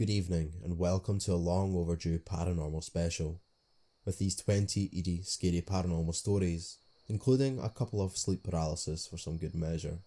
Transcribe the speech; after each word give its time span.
Good 0.00 0.08
evening, 0.08 0.54
and 0.64 0.78
welcome 0.78 1.18
to 1.18 1.34
a 1.34 1.34
long 1.34 1.76
overdue 1.76 2.20
paranormal 2.20 2.82
special. 2.82 3.42
With 4.06 4.18
these 4.18 4.34
20 4.34 4.88
eerie, 4.94 5.20
scary 5.24 5.60
paranormal 5.60 6.14
stories, 6.14 6.78
including 7.06 7.60
a 7.60 7.68
couple 7.68 8.00
of 8.00 8.16
sleep 8.16 8.42
paralysis 8.42 9.06
for 9.06 9.18
some 9.18 9.36
good 9.36 9.54
measure. 9.54 9.98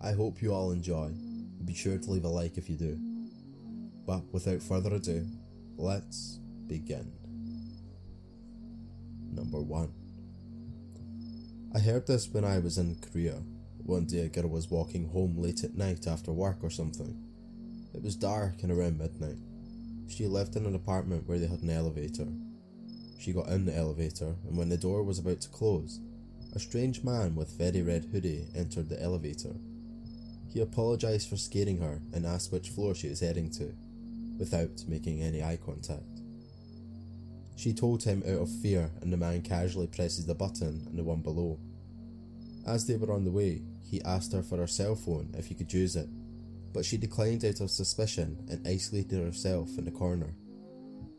I 0.00 0.14
hope 0.14 0.42
you 0.42 0.52
all 0.52 0.72
enjoy. 0.72 1.12
Be 1.64 1.76
sure 1.76 1.96
to 1.96 2.10
leave 2.10 2.24
a 2.24 2.28
like 2.28 2.58
if 2.58 2.68
you 2.68 2.76
do. 2.76 2.98
But 4.04 4.24
without 4.32 4.60
further 4.60 4.96
ado, 4.96 5.24
let's 5.76 6.40
begin. 6.66 7.12
Number 9.30 9.60
1 9.60 9.92
I 11.72 11.78
heard 11.78 12.08
this 12.08 12.28
when 12.28 12.44
I 12.44 12.58
was 12.58 12.78
in 12.78 12.96
Korea. 12.96 13.40
One 13.76 14.06
day 14.06 14.24
a 14.24 14.28
girl 14.28 14.48
was 14.48 14.72
walking 14.72 15.08
home 15.10 15.38
late 15.38 15.62
at 15.62 15.76
night 15.76 16.08
after 16.08 16.32
work 16.32 16.64
or 16.64 16.70
something. 16.70 17.23
It 17.94 18.02
was 18.02 18.16
dark 18.16 18.62
and 18.62 18.72
around 18.72 18.98
midnight. 18.98 19.38
She 20.08 20.26
lived 20.26 20.56
in 20.56 20.66
an 20.66 20.74
apartment 20.74 21.26
where 21.26 21.38
they 21.38 21.46
had 21.46 21.62
an 21.62 21.70
elevator. 21.70 22.26
She 23.18 23.32
got 23.32 23.48
in 23.48 23.64
the 23.64 23.76
elevator, 23.76 24.34
and 24.46 24.58
when 24.58 24.68
the 24.68 24.76
door 24.76 25.02
was 25.02 25.18
about 25.18 25.40
to 25.42 25.48
close, 25.48 26.00
a 26.54 26.58
strange 26.58 27.02
man 27.02 27.34
with 27.34 27.56
very 27.56 27.82
red 27.82 28.04
hoodie 28.04 28.48
entered 28.54 28.88
the 28.88 29.02
elevator. 29.02 29.54
He 30.52 30.60
apologised 30.60 31.28
for 31.28 31.36
scaring 31.36 31.78
her 31.78 32.00
and 32.12 32.26
asked 32.26 32.52
which 32.52 32.70
floor 32.70 32.94
she 32.94 33.08
was 33.08 33.20
heading 33.20 33.50
to, 33.52 33.72
without 34.38 34.84
making 34.86 35.22
any 35.22 35.42
eye 35.42 35.58
contact. 35.64 36.02
She 37.56 37.72
told 37.72 38.02
him 38.02 38.22
out 38.26 38.42
of 38.42 38.60
fear, 38.60 38.90
and 39.00 39.12
the 39.12 39.16
man 39.16 39.42
casually 39.42 39.86
presses 39.86 40.26
the 40.26 40.34
button 40.34 40.86
and 40.88 40.98
the 40.98 41.04
one 41.04 41.22
below. 41.22 41.58
As 42.66 42.86
they 42.86 42.96
were 42.96 43.12
on 43.12 43.24
the 43.24 43.30
way, 43.30 43.62
he 43.82 44.02
asked 44.02 44.32
her 44.32 44.42
for 44.42 44.58
her 44.58 44.66
cell 44.66 44.96
phone 44.96 45.34
if 45.38 45.46
he 45.46 45.54
could 45.54 45.72
use 45.72 45.96
it, 45.96 46.08
but 46.74 46.84
she 46.84 46.98
declined 46.98 47.44
out 47.44 47.60
of 47.60 47.70
suspicion 47.70 48.36
and 48.50 48.66
isolated 48.66 49.24
herself 49.24 49.78
in 49.78 49.84
the 49.84 49.90
corner. 49.90 50.34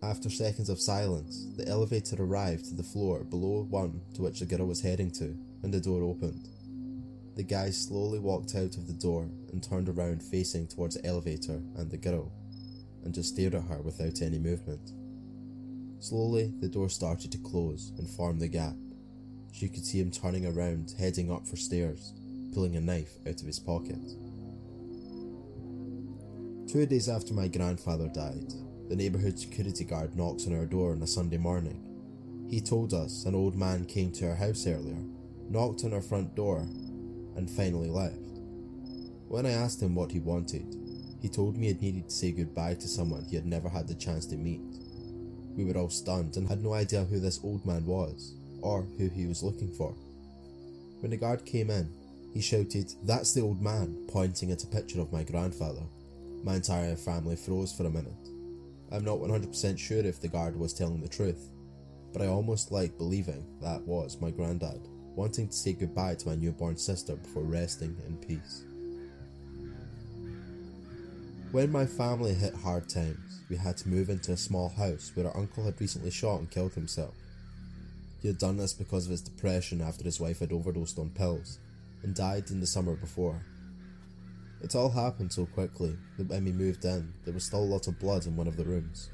After 0.03 0.29
seconds 0.29 0.69
of 0.69 0.81
silence, 0.81 1.47
the 1.55 1.67
elevator 1.67 2.17
arrived 2.19 2.65
to 2.65 2.75
the 2.75 2.83
floor 2.83 3.23
below 3.23 3.65
one 3.69 4.01
to 4.13 4.21
which 4.21 4.41
the 4.41 4.45
girl 4.45 4.67
was 4.67 4.81
heading 4.81 5.09
to, 5.11 5.35
and 5.63 5.73
the 5.73 5.79
door 5.79 6.03
opened. 6.03 6.49
The 7.35 7.43
guy 7.43 7.69
slowly 7.69 8.19
walked 8.19 8.53
out 8.53 8.75
of 8.77 8.85
the 8.85 8.93
door 8.93 9.29
and 9.51 9.63
turned 9.63 9.89
around 9.89 10.21
facing 10.21 10.67
towards 10.67 10.95
the 10.95 11.05
elevator 11.05 11.61
and 11.77 11.89
the 11.89 11.97
girl, 11.97 12.31
and 13.03 13.13
just 13.13 13.33
stared 13.33 13.55
at 13.55 13.63
her 13.63 13.81
without 13.81 14.21
any 14.21 14.37
movement. 14.37 14.91
Slowly, 15.99 16.53
the 16.59 16.67
door 16.67 16.89
started 16.89 17.31
to 17.31 17.37
close 17.37 17.93
and 17.97 18.09
form 18.09 18.39
the 18.39 18.47
gap. 18.49 18.75
She 19.53 19.69
could 19.69 19.85
see 19.85 20.01
him 20.01 20.11
turning 20.11 20.45
around, 20.45 20.93
heading 20.99 21.31
up 21.31 21.47
for 21.47 21.55
stairs, 21.55 22.13
pulling 22.53 22.75
a 22.75 22.81
knife 22.81 23.17
out 23.25 23.39
of 23.39 23.47
his 23.47 23.59
pocket. 23.59 23.99
Two 26.75 26.85
days 26.85 27.07
after 27.07 27.33
my 27.33 27.47
grandfather 27.47 28.09
died, 28.09 28.53
the 28.89 28.97
neighbourhood 28.97 29.39
security 29.39 29.85
guard 29.85 30.13
knocks 30.13 30.45
on 30.45 30.53
our 30.53 30.65
door 30.65 30.91
on 30.91 31.01
a 31.03 31.07
Sunday 31.07 31.37
morning. 31.37 31.81
He 32.49 32.59
told 32.59 32.93
us 32.93 33.23
an 33.23 33.33
old 33.33 33.55
man 33.55 33.85
came 33.85 34.11
to 34.11 34.27
our 34.27 34.35
house 34.35 34.67
earlier, 34.67 35.01
knocked 35.49 35.85
on 35.85 35.93
our 35.93 36.01
front 36.01 36.35
door, 36.35 36.67
and 37.37 37.49
finally 37.49 37.87
left. 37.87 38.19
When 39.29 39.45
I 39.45 39.51
asked 39.51 39.81
him 39.81 39.95
what 39.95 40.11
he 40.11 40.19
wanted, 40.19 40.75
he 41.21 41.29
told 41.29 41.55
me 41.55 41.67
he 41.67 41.73
needed 41.75 42.09
to 42.09 42.13
say 42.13 42.33
goodbye 42.33 42.73
to 42.73 42.89
someone 42.89 43.23
he 43.23 43.37
had 43.37 43.45
never 43.45 43.69
had 43.69 43.87
the 43.87 43.95
chance 43.95 44.25
to 44.25 44.35
meet. 44.35 44.59
We 45.55 45.63
were 45.63 45.79
all 45.79 45.89
stunned 45.89 46.35
and 46.35 46.45
had 46.45 46.61
no 46.61 46.73
idea 46.73 47.05
who 47.05 47.21
this 47.21 47.39
old 47.41 47.65
man 47.65 47.85
was, 47.85 48.35
or 48.61 48.81
who 48.97 49.07
he 49.07 49.27
was 49.27 49.43
looking 49.43 49.71
for. 49.71 49.95
When 50.99 51.11
the 51.11 51.15
guard 51.15 51.45
came 51.45 51.69
in, 51.69 51.89
he 52.33 52.41
shouted, 52.41 52.91
That's 53.03 53.33
the 53.33 53.43
old 53.43 53.61
man, 53.61 53.95
pointing 54.09 54.51
at 54.51 54.65
a 54.65 54.67
picture 54.67 54.99
of 54.99 55.13
my 55.13 55.23
grandfather. 55.23 55.83
My 56.43 56.55
entire 56.55 56.95
family 56.95 57.35
froze 57.35 57.73
for 57.73 57.85
a 57.85 57.89
minute. 57.89 58.13
I'm 58.91 59.03
not 59.03 59.19
100% 59.19 59.79
sure 59.79 59.97
if 59.99 60.21
the 60.21 60.27
guard 60.27 60.57
was 60.57 60.73
telling 60.73 61.01
the 61.01 61.07
truth, 61.07 61.49
but 62.13 62.21
I 62.21 62.27
almost 62.27 62.71
like 62.71 62.97
believing 62.97 63.45
that 63.61 63.81
was 63.81 64.21
my 64.21 64.31
granddad, 64.31 64.87
wanting 65.15 65.47
to 65.47 65.53
say 65.53 65.73
goodbye 65.73 66.15
to 66.15 66.29
my 66.29 66.35
newborn 66.35 66.77
sister 66.77 67.15
before 67.15 67.43
resting 67.43 67.97
in 68.07 68.17
peace. 68.17 68.63
When 71.51 71.71
my 71.71 71.85
family 71.85 72.33
hit 72.33 72.53
hard 72.53 72.89
times, 72.89 73.41
we 73.49 73.55
had 73.55 73.77
to 73.77 73.89
move 73.89 74.09
into 74.09 74.33
a 74.33 74.37
small 74.37 74.69
house 74.69 75.11
where 75.13 75.27
our 75.27 75.37
uncle 75.37 75.63
had 75.63 75.79
recently 75.79 76.11
shot 76.11 76.39
and 76.39 76.51
killed 76.51 76.73
himself. 76.73 77.15
He 78.21 78.27
had 78.27 78.37
done 78.37 78.57
this 78.57 78.73
because 78.73 79.05
of 79.05 79.11
his 79.11 79.21
depression 79.21 79.81
after 79.81 80.03
his 80.03 80.19
wife 80.19 80.39
had 80.39 80.51
overdosed 80.51 80.99
on 80.99 81.11
pills 81.11 81.59
and 82.03 82.13
died 82.15 82.49
in 82.49 82.59
the 82.59 82.67
summer 82.67 82.95
before. 82.95 83.41
It 84.61 84.75
all 84.75 84.89
happened 84.89 85.33
so 85.33 85.45
quickly 85.45 85.97
that 86.17 86.27
when 86.27 86.45
we 86.45 86.51
moved 86.51 86.85
in, 86.85 87.13
there 87.23 87.33
was 87.33 87.43
still 87.43 87.59
a 87.59 87.73
lot 87.73 87.87
of 87.87 87.99
blood 87.99 88.25
in 88.25 88.35
one 88.35 88.47
of 88.47 88.57
the 88.57 88.63
rooms. 88.63 89.09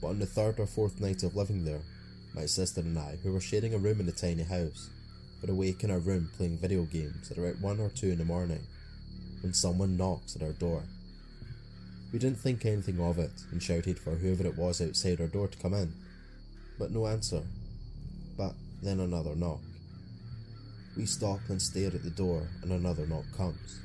But 0.00 0.08
on 0.08 0.18
the 0.18 0.26
third 0.26 0.60
or 0.60 0.66
fourth 0.66 1.00
night 1.00 1.22
of 1.22 1.36
living 1.36 1.64
there, 1.64 1.82
my 2.34 2.46
sister 2.46 2.80
and 2.80 2.98
I, 2.98 3.16
who 3.22 3.32
were 3.32 3.40
sharing 3.40 3.74
a 3.74 3.78
room 3.78 4.00
in 4.00 4.06
the 4.06 4.12
tiny 4.12 4.44
house, 4.44 4.90
were 5.42 5.52
awake 5.52 5.82
in 5.82 5.90
our 5.90 5.98
room 5.98 6.30
playing 6.36 6.58
video 6.58 6.84
games 6.84 7.30
at 7.30 7.38
about 7.38 7.60
1 7.60 7.80
or 7.80 7.88
2 7.88 8.10
in 8.10 8.18
the 8.18 8.24
morning 8.24 8.66
when 9.42 9.52
someone 9.52 9.96
knocks 9.96 10.36
at 10.36 10.42
our 10.42 10.52
door. 10.52 10.84
We 12.12 12.18
didn't 12.18 12.38
think 12.38 12.64
anything 12.64 13.00
of 13.00 13.18
it 13.18 13.30
and 13.50 13.62
shouted 13.62 13.98
for 13.98 14.12
whoever 14.12 14.46
it 14.46 14.56
was 14.56 14.80
outside 14.80 15.20
our 15.20 15.26
door 15.26 15.48
to 15.48 15.58
come 15.58 15.74
in, 15.74 15.92
but 16.78 16.90
no 16.90 17.06
answer. 17.06 17.42
But 18.36 18.54
then 18.82 19.00
another 19.00 19.34
knock. 19.34 19.60
We 20.96 21.06
stop 21.06 21.40
and 21.48 21.60
stare 21.62 21.88
at 21.94 22.02
the 22.02 22.10
door, 22.10 22.48
and 22.62 22.72
another 22.72 23.06
knock 23.06 23.24
comes. 23.36 23.80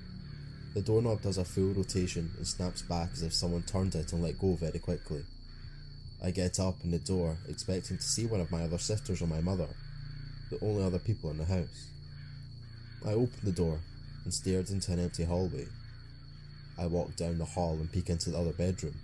The 0.75 0.81
doorknob 0.81 1.21
does 1.21 1.37
a 1.37 1.45
full 1.45 1.71
rotation 1.71 2.31
and 2.35 2.45
snaps 2.45 2.81
back 2.81 3.11
as 3.13 3.21
if 3.21 3.33
someone 3.33 3.63
turned 3.63 3.95
it 3.95 4.11
and 4.11 4.21
let 4.21 4.37
go 4.37 4.55
very 4.55 4.77
quickly. 4.77 5.23
I 6.21 6.31
get 6.31 6.59
up 6.59 6.75
in 6.83 6.91
the 6.91 6.99
door, 6.99 7.37
expecting 7.47 7.95
to 7.95 8.03
see 8.03 8.25
one 8.25 8.41
of 8.41 8.51
my 8.51 8.63
other 8.63 8.77
sisters 8.77 9.21
or 9.21 9.27
my 9.27 9.39
mother, 9.39 9.69
the 10.51 10.59
only 10.61 10.83
other 10.83 10.99
people 10.99 11.31
in 11.31 11.37
the 11.37 11.45
house. 11.45 11.87
I 13.05 13.11
open 13.11 13.39
the 13.41 13.53
door 13.53 13.79
and 14.25 14.33
stared 14.33 14.69
into 14.69 14.91
an 14.91 14.99
empty 14.99 15.23
hallway. 15.23 15.65
I 16.77 16.87
walk 16.87 17.15
down 17.15 17.37
the 17.37 17.45
hall 17.45 17.75
and 17.75 17.89
peek 17.89 18.09
into 18.09 18.31
the 18.31 18.37
other 18.37 18.51
bedroom. 18.51 18.95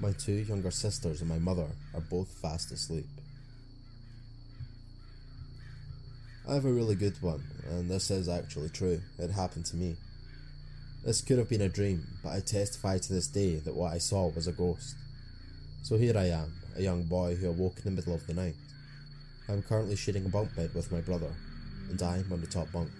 My 0.00 0.10
two 0.10 0.32
younger 0.32 0.72
sisters 0.72 1.20
and 1.20 1.30
my 1.30 1.38
mother 1.38 1.68
are 1.94 2.00
both 2.00 2.28
fast 2.42 2.72
asleep. 2.72 3.06
I 6.48 6.54
have 6.54 6.64
a 6.64 6.72
really 6.72 6.96
good 6.96 7.22
one, 7.22 7.44
and 7.68 7.88
this 7.88 8.10
is 8.10 8.28
actually 8.28 8.70
true. 8.70 9.00
It 9.16 9.30
happened 9.30 9.66
to 9.66 9.76
me. 9.76 9.96
This 11.04 11.22
could 11.22 11.38
have 11.38 11.48
been 11.48 11.62
a 11.62 11.68
dream, 11.68 12.04
but 12.22 12.30
I 12.30 12.40
testify 12.40 12.98
to 12.98 13.12
this 13.12 13.28
day 13.28 13.56
that 13.56 13.74
what 13.74 13.92
I 13.92 13.98
saw 13.98 14.28
was 14.28 14.46
a 14.46 14.52
ghost. 14.52 14.96
So 15.82 15.96
here 15.96 16.18
I 16.18 16.26
am, 16.26 16.52
a 16.76 16.82
young 16.82 17.04
boy 17.04 17.36
who 17.36 17.48
awoke 17.48 17.78
in 17.78 17.84
the 17.84 17.90
middle 17.92 18.14
of 18.14 18.26
the 18.26 18.34
night. 18.34 18.56
I 19.48 19.52
am 19.52 19.62
currently 19.62 19.96
sharing 19.96 20.26
a 20.26 20.28
bunk 20.28 20.54
bed 20.56 20.74
with 20.74 20.90
my 20.90 21.00
brother, 21.00 21.32
and 21.88 22.02
I 22.02 22.18
am 22.18 22.32
on 22.32 22.40
the 22.40 22.48
top 22.48 22.70
bunk. 22.72 22.90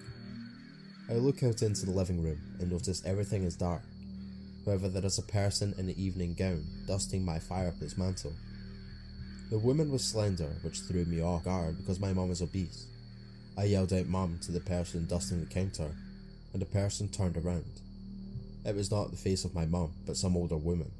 I 1.10 1.14
look 1.14 1.42
out 1.42 1.60
into 1.62 1.86
the 1.86 1.92
living 1.92 2.22
room 2.22 2.38
and 2.60 2.70
notice 2.70 3.04
everything 3.04 3.42
is 3.42 3.56
dark. 3.56 3.82
However, 4.64 4.88
there 4.88 5.04
is 5.04 5.18
a 5.18 5.22
person 5.22 5.74
in 5.76 5.88
an 5.88 5.98
evening 5.98 6.34
gown 6.34 6.64
dusting 6.86 7.24
my 7.24 7.38
fireplace 7.38 7.98
mantle. 7.98 8.32
The 9.50 9.58
woman 9.58 9.90
was 9.90 10.04
slender, 10.04 10.52
which 10.62 10.80
threw 10.80 11.04
me 11.04 11.20
off 11.20 11.44
guard 11.44 11.78
because 11.78 11.98
my 11.98 12.12
mum 12.12 12.30
is 12.30 12.42
obese. 12.42 12.86
I 13.56 13.64
yelled 13.64 13.92
out 13.92 14.06
mum 14.06 14.38
to 14.42 14.52
the 14.52 14.60
person 14.60 15.06
dusting 15.06 15.40
the 15.40 15.46
counter, 15.46 15.90
and 16.52 16.62
the 16.62 16.66
person 16.66 17.08
turned 17.08 17.36
around. 17.36 17.80
It 18.68 18.76
was 18.76 18.90
not 18.90 19.10
the 19.10 19.16
face 19.16 19.46
of 19.46 19.54
my 19.54 19.64
mum, 19.64 19.92
but 20.06 20.18
some 20.18 20.36
older 20.36 20.58
woman. 20.58 20.90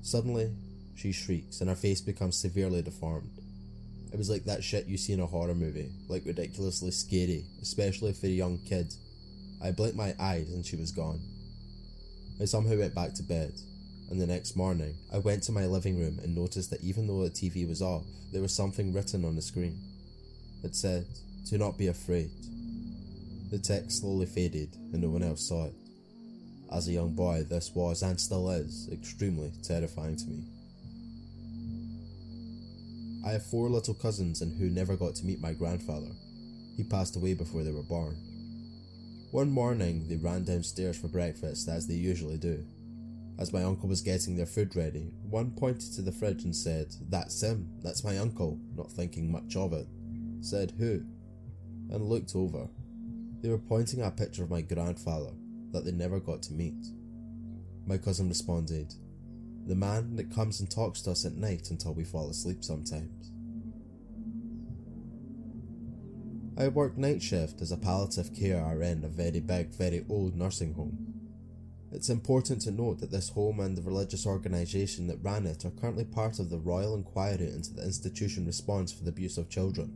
Suddenly, 0.00 0.52
she 0.94 1.10
shrieks 1.10 1.60
and 1.60 1.68
her 1.68 1.74
face 1.74 2.00
becomes 2.00 2.38
severely 2.38 2.82
deformed. 2.82 3.32
It 4.12 4.16
was 4.16 4.30
like 4.30 4.44
that 4.44 4.62
shit 4.62 4.86
you 4.86 4.96
see 4.96 5.12
in 5.12 5.18
a 5.18 5.26
horror 5.26 5.56
movie, 5.56 5.90
like 6.06 6.24
ridiculously 6.24 6.92
scary, 6.92 7.46
especially 7.60 8.12
for 8.12 8.26
a 8.26 8.30
young 8.30 8.58
kid. 8.58 8.94
I 9.60 9.72
blinked 9.72 9.96
my 9.96 10.14
eyes 10.20 10.52
and 10.52 10.64
she 10.64 10.76
was 10.76 10.92
gone. 10.92 11.18
I 12.40 12.44
somehow 12.44 12.78
went 12.78 12.94
back 12.94 13.14
to 13.14 13.24
bed, 13.24 13.54
and 14.08 14.20
the 14.20 14.26
next 14.28 14.54
morning 14.54 14.94
I 15.12 15.18
went 15.18 15.42
to 15.44 15.52
my 15.52 15.66
living 15.66 15.98
room 15.98 16.20
and 16.22 16.32
noticed 16.32 16.70
that 16.70 16.84
even 16.84 17.08
though 17.08 17.24
the 17.24 17.30
TV 17.30 17.68
was 17.68 17.82
off, 17.82 18.04
there 18.30 18.42
was 18.42 18.54
something 18.54 18.92
written 18.92 19.24
on 19.24 19.34
the 19.34 19.42
screen. 19.42 19.80
It 20.62 20.76
said, 20.76 21.06
Do 21.50 21.58
not 21.58 21.76
be 21.76 21.88
afraid. 21.88 22.30
The 23.50 23.58
text 23.58 23.98
slowly 23.98 24.26
faded 24.26 24.76
and 24.92 25.02
no 25.02 25.10
one 25.10 25.24
else 25.24 25.48
saw 25.48 25.66
it. 25.66 25.81
As 26.72 26.88
a 26.88 26.92
young 26.92 27.12
boy, 27.12 27.42
this 27.42 27.74
was 27.74 28.02
and 28.02 28.18
still 28.18 28.48
is 28.48 28.88
extremely 28.90 29.52
terrifying 29.62 30.16
to 30.16 30.26
me. 30.26 30.44
I 33.26 33.32
have 33.32 33.44
four 33.44 33.68
little 33.68 33.92
cousins 33.92 34.40
and 34.40 34.58
who 34.58 34.70
never 34.70 34.96
got 34.96 35.14
to 35.16 35.26
meet 35.26 35.40
my 35.40 35.52
grandfather. 35.52 36.10
He 36.76 36.82
passed 36.82 37.14
away 37.14 37.34
before 37.34 37.62
they 37.62 37.72
were 37.72 37.82
born. 37.82 38.16
One 39.32 39.50
morning, 39.50 40.08
they 40.08 40.16
ran 40.16 40.44
downstairs 40.44 40.98
for 40.98 41.08
breakfast 41.08 41.68
as 41.68 41.86
they 41.86 41.94
usually 41.94 42.38
do. 42.38 42.64
As 43.38 43.52
my 43.52 43.64
uncle 43.64 43.88
was 43.88 44.00
getting 44.00 44.36
their 44.36 44.46
food 44.46 44.74
ready, 44.74 45.12
one 45.28 45.50
pointed 45.50 45.92
to 45.94 46.02
the 46.02 46.12
fridge 46.12 46.44
and 46.44 46.56
said, 46.56 46.94
That's 47.10 47.42
him, 47.42 47.68
that's 47.82 48.04
my 48.04 48.16
uncle, 48.18 48.58
not 48.74 48.90
thinking 48.90 49.30
much 49.30 49.56
of 49.56 49.74
it. 49.74 49.86
Said, 50.40 50.72
Who? 50.78 51.02
And 51.90 52.08
looked 52.08 52.34
over. 52.34 52.66
They 53.42 53.50
were 53.50 53.58
pointing 53.58 54.00
at 54.00 54.08
a 54.08 54.16
picture 54.16 54.42
of 54.42 54.50
my 54.50 54.62
grandfather 54.62 55.32
that 55.72 55.84
they 55.84 55.92
never 55.92 56.20
got 56.20 56.42
to 56.44 56.52
meet. 56.52 56.86
My 57.86 57.98
cousin 57.98 58.28
responded, 58.28 58.94
The 59.66 59.74
man 59.74 60.16
that 60.16 60.34
comes 60.34 60.60
and 60.60 60.70
talks 60.70 61.02
to 61.02 61.12
us 61.12 61.24
at 61.24 61.34
night 61.34 61.70
until 61.70 61.94
we 61.94 62.04
fall 62.04 62.30
asleep 62.30 62.62
sometimes. 62.62 63.32
I 66.56 66.68
worked 66.68 66.98
night 66.98 67.22
shift 67.22 67.62
as 67.62 67.72
a 67.72 67.78
palliative 67.78 68.34
care 68.34 68.62
RN 68.62 69.04
a 69.04 69.08
very 69.08 69.40
big, 69.40 69.70
very 69.70 70.04
old 70.08 70.36
nursing 70.36 70.74
home. 70.74 71.12
It's 71.90 72.10
important 72.10 72.60
to 72.62 72.70
note 72.70 73.00
that 73.00 73.10
this 73.10 73.30
home 73.30 73.60
and 73.60 73.76
the 73.76 73.82
religious 73.82 74.26
organisation 74.26 75.06
that 75.08 75.22
ran 75.22 75.46
it 75.46 75.64
are 75.64 75.70
currently 75.70 76.04
part 76.04 76.38
of 76.38 76.50
the 76.50 76.58
Royal 76.58 76.94
Inquiry 76.94 77.50
into 77.50 77.72
the 77.72 77.82
Institution 77.82 78.46
Response 78.46 78.92
for 78.92 79.04
the 79.04 79.10
Abuse 79.10 79.38
of 79.38 79.50
Children. 79.50 79.94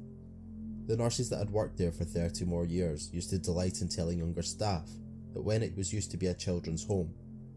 The 0.87 0.97
nurses 0.97 1.31
that 1.31 1.39
had 1.39 1.51
worked 1.51 1.79
there 1.79 1.93
for 1.93 2.05
30 2.05 2.45
more 2.45 2.65
years 2.65 3.11
used 3.13 3.31
to 3.31 3.39
delight 3.39 3.81
in 3.81 3.89
telling 3.89 4.19
younger 4.19 4.43
staff 4.43 4.89
that 5.37 5.43
when 5.43 5.63
it 5.63 5.77
was 5.77 5.93
used 5.93 6.11
to 6.13 6.17
be 6.17 6.29
a 6.29 6.35
children's 6.35 6.87
home, 6.87 7.13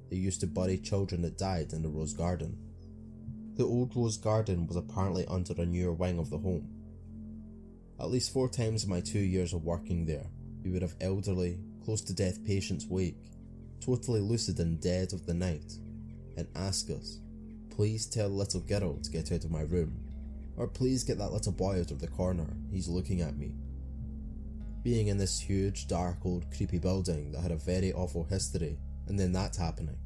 they 0.09 0.17
used 0.17 0.41
to 0.41 0.47
bury 0.47 0.77
children 0.77 1.21
that 1.21 1.37
died 1.37 1.71
in 1.71 1.81
the 1.81 1.87
Rose 1.87 2.11
Garden. 2.11 2.57
The 3.55 3.63
old 3.63 3.95
Rose 3.95 4.17
Garden 4.17 4.67
was 4.67 4.75
apparently 4.75 5.25
under 5.27 5.53
a 5.53 5.65
newer 5.65 5.93
wing 5.93 6.19
of 6.19 6.29
the 6.29 6.39
home, 6.39 6.67
at 7.97 8.11
least 8.11 8.33
four 8.33 8.49
times 8.49 8.83
in 8.83 8.89
my 8.89 8.99
two 8.99 9.19
years 9.19 9.53
of 9.53 9.63
working 9.63 10.05
there, 10.05 10.25
we 10.61 10.71
would 10.71 10.81
have 10.81 10.95
elderly, 10.99 11.57
close 11.85 12.01
to 12.01 12.13
death 12.13 12.45
patients 12.45 12.85
wake, 12.85 13.31
totally 13.79 14.19
lucid 14.19 14.59
and 14.59 14.81
dead 14.81 15.13
of 15.13 15.25
the 15.25 15.33
night, 15.33 15.71
and 16.35 16.49
ask 16.57 16.89
us, 16.89 17.19
please 17.69 18.05
tell 18.05 18.27
little 18.27 18.59
girl 18.59 18.97
to 18.97 19.09
get 19.09 19.31
out 19.31 19.45
of 19.45 19.51
my 19.51 19.61
room, 19.61 20.03
or 20.57 20.67
please 20.67 21.05
get 21.05 21.17
that 21.17 21.31
little 21.31 21.53
boy 21.53 21.79
out 21.79 21.91
of 21.91 22.01
the 22.01 22.07
corner, 22.07 22.57
he's 22.69 22.89
looking 22.89 23.21
at 23.21 23.37
me. 23.37 23.53
Being 24.81 25.07
in 25.07 25.17
this 25.17 25.39
huge, 25.39 25.87
dark, 25.87 26.25
old, 26.25 26.45
creepy 26.55 26.79
building 26.79 27.31
that 27.31 27.41
had 27.41 27.51
a 27.51 27.57
very 27.57 27.91
awful 27.91 28.23
history, 28.23 28.77
and 29.07 29.19
then 29.19 29.33
that 29.33 29.55
happening. 29.55 29.97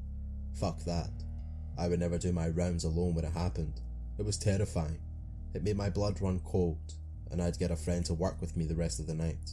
Fuck 0.56 0.84
that. 0.86 1.12
I 1.78 1.88
would 1.88 2.00
never 2.00 2.18
do 2.18 2.32
my 2.32 2.50
rounds 2.50 2.84
alone 2.84 3.14
when 3.14 3.26
it 3.26 3.34
happened. 3.34 3.82
It 4.18 4.26
was 4.26 4.38
terrifying. 4.38 5.00
It 5.54 5.64
made 5.64 5.78
my 5.78 5.90
blood 5.90 6.22
run 6.22 6.40
cold, 6.40 6.94
and 7.32 7.42
I'd 7.42 7.60
get 7.60 7.72
a 7.72 7.76
friend 7.76 8.06
to 8.06 8.14
work 8.14 8.42
with 8.42 8.58
me 8.58 8.66
the 8.66 8.76
rest 8.76 9.00
of 9.00 9.08
the 9.08 9.14
night. 9.14 9.52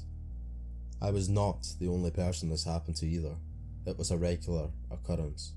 I 1.03 1.11
was 1.11 1.29
not 1.29 1.67
the 1.79 1.89
only 1.89 2.11
person 2.11 2.49
this 2.49 2.65
happened 2.65 2.97
to 2.97 3.07
either. 3.07 3.37
It 3.87 3.99
was 3.99 4.11
a 4.11 4.19
regular 4.19 4.69
occurrence. 4.91 5.53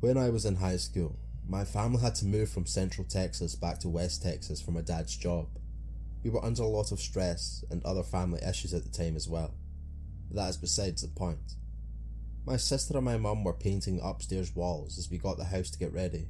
When 0.00 0.16
I 0.16 0.30
was 0.30 0.44
in 0.44 0.56
high 0.56 0.76
school, 0.76 1.16
my 1.48 1.64
family 1.64 2.00
had 2.00 2.16
to 2.16 2.26
move 2.26 2.50
from 2.50 2.66
Central 2.66 3.06
Texas 3.06 3.54
back 3.54 3.78
to 3.80 3.88
West 3.88 4.22
Texas 4.22 4.60
for 4.60 4.72
my 4.72 4.80
dad's 4.80 5.16
job. 5.16 5.46
We 6.26 6.30
were 6.30 6.44
under 6.44 6.64
a 6.64 6.66
lot 6.66 6.90
of 6.90 6.98
stress 6.98 7.64
and 7.70 7.84
other 7.84 8.02
family 8.02 8.40
issues 8.42 8.74
at 8.74 8.82
the 8.82 8.90
time 8.90 9.14
as 9.14 9.28
well. 9.28 9.54
That 10.32 10.50
is 10.50 10.56
besides 10.56 11.02
the 11.02 11.08
point. 11.08 11.54
My 12.44 12.56
sister 12.56 12.96
and 12.96 13.04
my 13.04 13.16
mum 13.16 13.44
were 13.44 13.52
painting 13.52 14.00
upstairs 14.02 14.52
walls 14.52 14.98
as 14.98 15.08
we 15.08 15.18
got 15.18 15.38
the 15.38 15.44
house 15.44 15.70
to 15.70 15.78
get 15.78 15.92
ready. 15.92 16.26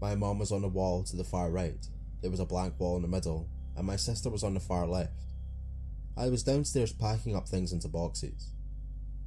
My 0.00 0.14
mum 0.14 0.38
was 0.38 0.52
on 0.52 0.62
the 0.62 0.68
wall 0.68 1.04
to 1.04 1.16
the 1.16 1.22
far 1.22 1.50
right, 1.50 1.86
there 2.22 2.30
was 2.30 2.40
a 2.40 2.46
blank 2.46 2.80
wall 2.80 2.96
in 2.96 3.02
the 3.02 3.08
middle, 3.08 3.46
and 3.76 3.86
my 3.86 3.96
sister 3.96 4.30
was 4.30 4.42
on 4.42 4.54
the 4.54 4.60
far 4.60 4.86
left. 4.86 5.20
I 6.16 6.30
was 6.30 6.42
downstairs 6.42 6.94
packing 6.94 7.36
up 7.36 7.46
things 7.46 7.74
into 7.74 7.88
boxes. 7.88 8.52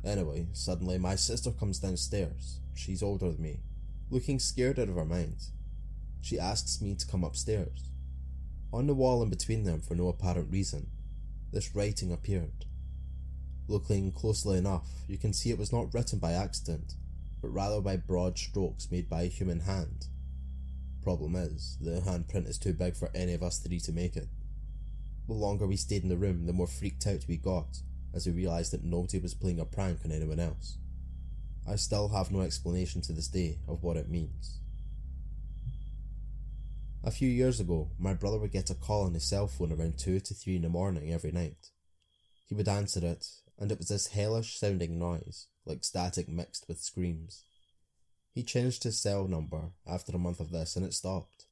Anyway, 0.03 0.47
suddenly 0.53 0.97
my 0.97 1.13
sister 1.13 1.51
comes 1.51 1.77
downstairs. 1.77 2.61
She's 2.73 3.03
older 3.03 3.29
than 3.31 3.43
me, 3.43 3.59
looking 4.09 4.39
scared 4.39 4.79
out 4.79 4.89
of 4.89 4.95
her 4.95 5.05
mind. 5.05 5.43
She 6.19 6.39
asks 6.39 6.81
me 6.81 6.95
to 6.95 7.05
come 7.05 7.23
upstairs. 7.23 7.91
On 8.73 8.87
the 8.87 8.93
wall 8.93 9.23
in 9.23 9.29
between 9.29 9.63
them, 9.63 9.81
for 9.81 9.95
no 9.95 10.07
apparent 10.07 10.51
reason, 10.51 10.87
this 11.51 11.75
writing 11.75 12.11
appeared. 12.11 12.65
Looking 13.67 14.11
closely 14.11 14.57
enough, 14.57 14.87
you 15.07 15.17
can 15.17 15.33
see 15.33 15.49
it 15.49 15.57
was 15.57 15.73
not 15.73 15.93
written 15.93 16.19
by 16.19 16.33
accident, 16.33 16.93
but 17.41 17.49
rather 17.49 17.81
by 17.81 17.97
broad 17.97 18.37
strokes 18.37 18.91
made 18.91 19.09
by 19.09 19.23
a 19.23 19.27
human 19.27 19.61
hand 19.61 20.07
Problem 21.07 21.37
is, 21.37 21.77
the 21.79 22.01
handprint 22.01 22.49
is 22.49 22.57
too 22.57 22.73
big 22.73 22.97
for 22.97 23.09
any 23.15 23.33
of 23.33 23.41
us 23.41 23.59
three 23.59 23.79
to 23.79 23.93
make 23.93 24.17
it. 24.17 24.27
The 25.29 25.33
longer 25.33 25.65
we 25.65 25.77
stayed 25.77 26.03
in 26.03 26.09
the 26.09 26.17
room, 26.17 26.45
the 26.45 26.51
more 26.51 26.67
freaked 26.67 27.07
out 27.07 27.23
we 27.29 27.37
got, 27.37 27.77
as 28.13 28.27
we 28.27 28.33
realised 28.33 28.73
that 28.73 28.83
nobody 28.83 29.17
was 29.17 29.33
playing 29.33 29.61
a 29.61 29.63
prank 29.65 29.99
on 30.03 30.11
anyone 30.11 30.41
else. 30.41 30.77
I 31.65 31.77
still 31.77 32.09
have 32.09 32.29
no 32.29 32.41
explanation 32.41 32.99
to 33.03 33.13
this 33.13 33.29
day 33.29 33.59
of 33.69 33.83
what 33.83 33.95
it 33.95 34.09
means. 34.09 34.59
A 37.03 37.11
few 37.11 37.29
years 37.29 37.59
ago, 37.59 37.91
my 37.97 38.13
brother 38.13 38.37
would 38.37 38.51
get 38.51 38.69
a 38.69 38.75
call 38.75 39.05
on 39.05 39.13
his 39.13 39.23
cell 39.23 39.47
phone 39.47 39.71
around 39.71 39.97
2 39.97 40.19
to 40.19 40.33
3 40.33 40.57
in 40.57 40.61
the 40.63 40.69
morning 40.69 41.13
every 41.13 41.31
night. 41.31 41.69
He 42.45 42.55
would 42.55 42.67
answer 42.67 43.05
it, 43.05 43.27
and 43.57 43.71
it 43.71 43.77
was 43.77 43.87
this 43.87 44.07
hellish 44.07 44.59
sounding 44.59 44.99
noise, 44.99 45.47
like 45.65 45.83
static 45.83 46.27
mixed 46.27 46.67
with 46.67 46.79
screams. 46.79 47.43
He 48.33 48.43
changed 48.43 48.83
his 48.83 49.01
cell 49.01 49.27
number 49.27 49.71
after 49.87 50.11
a 50.11 50.19
month 50.19 50.39
of 50.39 50.51
this 50.51 50.75
and 50.75 50.85
it 50.85 50.93
stopped. 50.93 51.45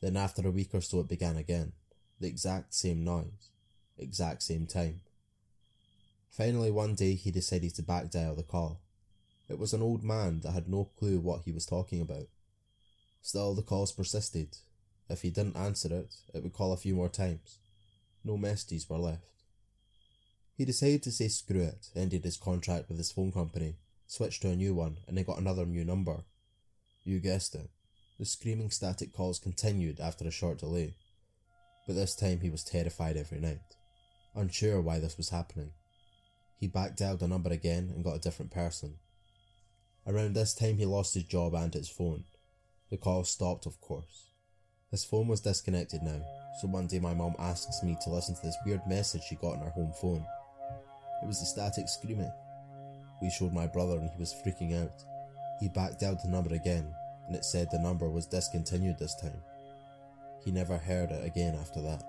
Then 0.00 0.16
after 0.16 0.46
a 0.46 0.52
week 0.52 0.72
or 0.72 0.80
so 0.80 1.00
it 1.00 1.08
began 1.08 1.36
again. 1.36 1.72
The 2.20 2.28
exact 2.28 2.74
same 2.74 3.02
noise. 3.02 3.50
Exact 3.98 4.42
same 4.44 4.66
time. 4.66 5.00
Finally 6.30 6.70
one 6.70 6.94
day 6.94 7.14
he 7.14 7.30
decided 7.30 7.74
to 7.74 7.82
back 7.82 8.10
dial 8.10 8.36
the 8.36 8.42
call. 8.42 8.80
It 9.48 9.58
was 9.58 9.72
an 9.72 9.82
old 9.82 10.04
man 10.04 10.40
that 10.40 10.52
had 10.52 10.68
no 10.68 10.90
clue 10.96 11.18
what 11.18 11.42
he 11.44 11.50
was 11.50 11.66
talking 11.66 12.00
about. 12.00 12.28
Still 13.26 13.54
the 13.54 13.62
calls 13.62 13.90
persisted. 13.90 14.56
If 15.10 15.22
he 15.22 15.30
didn't 15.30 15.56
answer 15.56 15.92
it, 15.92 16.14
it 16.32 16.44
would 16.44 16.52
call 16.52 16.72
a 16.72 16.76
few 16.76 16.94
more 16.94 17.08
times. 17.08 17.58
No 18.22 18.36
messages 18.36 18.88
were 18.88 18.98
left. 18.98 19.42
He 20.56 20.64
decided 20.64 21.02
to 21.02 21.10
say 21.10 21.26
screw 21.26 21.62
it, 21.62 21.88
ended 21.96 22.22
his 22.22 22.36
contract 22.36 22.88
with 22.88 22.98
his 22.98 23.10
phone 23.10 23.32
company, 23.32 23.74
switched 24.06 24.42
to 24.42 24.50
a 24.50 24.54
new 24.54 24.76
one, 24.76 24.98
and 25.08 25.18
they 25.18 25.24
got 25.24 25.40
another 25.40 25.66
new 25.66 25.84
number. 25.84 26.18
You 27.02 27.18
guessed 27.18 27.56
it. 27.56 27.68
The 28.20 28.24
screaming 28.26 28.70
static 28.70 29.12
calls 29.12 29.40
continued 29.40 29.98
after 29.98 30.24
a 30.24 30.30
short 30.30 30.58
delay, 30.58 30.94
but 31.84 31.96
this 31.96 32.14
time 32.14 32.38
he 32.42 32.48
was 32.48 32.62
terrified 32.62 33.16
every 33.16 33.40
night, 33.40 33.74
unsure 34.36 34.80
why 34.80 35.00
this 35.00 35.16
was 35.16 35.30
happening. 35.30 35.72
He 36.60 36.68
backdialed 36.68 37.18
the 37.18 37.26
number 37.26 37.50
again 37.50 37.90
and 37.92 38.04
got 38.04 38.14
a 38.14 38.20
different 38.20 38.52
person. 38.52 38.98
Around 40.06 40.36
this 40.36 40.54
time 40.54 40.78
he 40.78 40.86
lost 40.86 41.14
his 41.14 41.24
job 41.24 41.54
and 41.54 41.74
his 41.74 41.88
phone. 41.88 42.22
The 42.90 42.96
call 42.96 43.24
stopped, 43.24 43.66
of 43.66 43.80
course. 43.80 44.30
His 44.90 45.04
phone 45.04 45.26
was 45.26 45.40
disconnected 45.40 46.02
now, 46.02 46.20
so 46.60 46.68
one 46.68 46.86
day 46.86 47.00
my 47.00 47.14
mom 47.14 47.34
asks 47.38 47.82
me 47.82 47.96
to 48.02 48.10
listen 48.10 48.36
to 48.36 48.42
this 48.42 48.56
weird 48.64 48.86
message 48.86 49.22
she 49.22 49.34
got 49.34 49.54
on 49.54 49.60
her 49.60 49.70
home 49.70 49.92
phone. 50.00 50.24
It 51.22 51.26
was 51.26 51.40
the 51.40 51.46
static 51.46 51.88
screaming. 51.88 52.32
We 53.20 53.30
showed 53.30 53.52
my 53.52 53.66
brother 53.66 53.98
and 53.98 54.10
he 54.10 54.18
was 54.18 54.34
freaking 54.46 54.80
out. 54.80 55.02
He 55.60 55.68
backed 55.68 56.02
out 56.02 56.22
the 56.22 56.28
number 56.28 56.54
again 56.54 56.94
and 57.26 57.34
it 57.34 57.44
said 57.44 57.68
the 57.70 57.78
number 57.78 58.08
was 58.08 58.26
discontinued 58.26 58.98
this 58.98 59.14
time. 59.20 59.42
He 60.44 60.52
never 60.52 60.76
heard 60.76 61.10
it 61.10 61.24
again 61.24 61.56
after 61.60 61.80
that. 61.82 62.02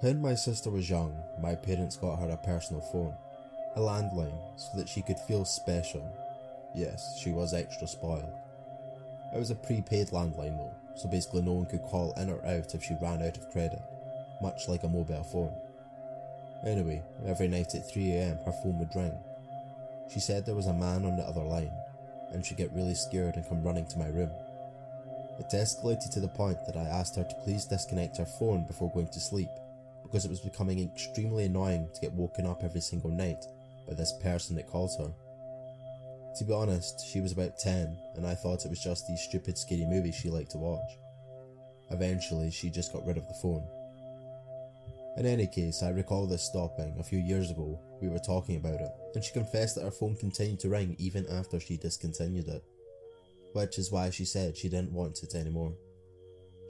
When 0.00 0.20
my 0.20 0.34
sister 0.34 0.70
was 0.70 0.88
young, 0.88 1.14
my 1.40 1.54
parents 1.54 1.96
got 1.96 2.18
her 2.18 2.30
a 2.30 2.36
personal 2.38 2.80
phone, 2.80 3.14
a 3.76 3.80
landline, 3.80 4.36
so 4.58 4.78
that 4.78 4.88
she 4.88 5.02
could 5.02 5.18
feel 5.20 5.44
special. 5.44 6.02
Yes, 6.74 7.18
she 7.18 7.32
was 7.32 7.52
extra 7.52 7.86
spoiled. 7.86 8.32
It 9.34 9.38
was 9.38 9.50
a 9.50 9.56
prepaid 9.56 10.08
landline 10.08 10.56
though, 10.56 10.74
so 10.96 11.08
basically 11.08 11.42
no 11.42 11.52
one 11.52 11.66
could 11.66 11.82
call 11.82 12.12
in 12.16 12.30
or 12.30 12.44
out 12.46 12.74
if 12.74 12.82
she 12.82 12.96
ran 13.00 13.22
out 13.22 13.36
of 13.36 13.50
credit, 13.50 13.80
much 14.42 14.68
like 14.68 14.82
a 14.84 14.88
mobile 14.88 15.22
phone. 15.22 15.54
Anyway, 16.66 17.02
every 17.26 17.48
night 17.48 17.74
at 17.74 17.88
3am 17.88 18.44
her 18.44 18.52
phone 18.62 18.78
would 18.78 18.94
ring. 18.94 19.16
She 20.12 20.20
said 20.20 20.44
there 20.44 20.54
was 20.54 20.66
a 20.66 20.72
man 20.72 21.04
on 21.04 21.16
the 21.16 21.22
other 21.22 21.42
line, 21.42 21.72
and 22.32 22.44
she'd 22.44 22.58
get 22.58 22.72
really 22.72 22.94
scared 22.94 23.36
and 23.36 23.48
come 23.48 23.62
running 23.62 23.86
to 23.86 23.98
my 23.98 24.08
room. 24.08 24.30
It 25.38 25.48
escalated 25.54 26.10
to 26.10 26.20
the 26.20 26.28
point 26.28 26.58
that 26.66 26.76
I 26.76 26.82
asked 26.82 27.16
her 27.16 27.24
to 27.24 27.34
please 27.44 27.64
disconnect 27.64 28.18
her 28.18 28.26
phone 28.26 28.66
before 28.66 28.90
going 28.92 29.08
to 29.08 29.20
sleep, 29.20 29.48
because 30.02 30.24
it 30.24 30.30
was 30.30 30.40
becoming 30.40 30.80
extremely 30.80 31.44
annoying 31.44 31.88
to 31.94 32.00
get 32.00 32.12
woken 32.12 32.46
up 32.46 32.62
every 32.62 32.80
single 32.80 33.10
night 33.10 33.46
by 33.88 33.94
this 33.94 34.12
person 34.22 34.54
that 34.56 34.68
calls 34.68 34.96
her. 34.98 35.10
To 36.38 36.44
be 36.44 36.52
honest, 36.52 37.06
she 37.06 37.20
was 37.20 37.32
about 37.32 37.58
10, 37.58 37.98
and 38.14 38.26
I 38.26 38.34
thought 38.34 38.64
it 38.64 38.70
was 38.70 38.82
just 38.82 39.06
these 39.06 39.20
stupid 39.22 39.58
scary 39.58 39.84
movies 39.84 40.14
she 40.14 40.30
liked 40.30 40.52
to 40.52 40.58
watch. 40.58 40.90
Eventually, 41.90 42.50
she 42.50 42.70
just 42.70 42.92
got 42.92 43.04
rid 43.04 43.18
of 43.18 43.26
the 43.26 43.38
phone. 43.42 43.66
In 45.16 45.26
any 45.26 45.48
case, 45.48 45.82
I 45.82 45.90
recall 45.90 46.26
this 46.26 46.46
stopping 46.46 46.96
a 46.98 47.04
few 47.04 47.18
years 47.18 47.50
ago. 47.50 47.78
We 48.00 48.08
were 48.08 48.20
talking 48.20 48.56
about 48.56 48.80
it, 48.80 48.92
and 49.14 49.24
she 49.24 49.32
confessed 49.32 49.74
that 49.74 49.82
her 49.82 49.90
phone 49.90 50.16
continued 50.16 50.60
to 50.60 50.68
ring 50.68 50.94
even 50.98 51.26
after 51.26 51.58
she 51.58 51.76
discontinued 51.76 52.48
it, 52.48 52.64
which 53.52 53.78
is 53.78 53.90
why 53.90 54.10
she 54.10 54.24
said 54.24 54.56
she 54.56 54.68
didn't 54.68 54.92
want 54.92 55.22
it 55.22 55.34
anymore. 55.34 55.74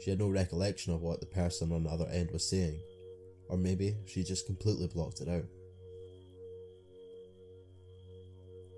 She 0.02 0.08
had 0.08 0.18
no 0.18 0.30
recollection 0.30 0.94
of 0.94 1.02
what 1.02 1.20
the 1.20 1.26
person 1.26 1.70
on 1.70 1.84
the 1.84 1.90
other 1.90 2.08
end 2.10 2.30
was 2.30 2.48
saying, 2.48 2.80
or 3.48 3.58
maybe 3.58 3.94
she 4.06 4.24
just 4.24 4.46
completely 4.46 4.88
blocked 4.88 5.20
it 5.20 5.28
out. 5.28 5.44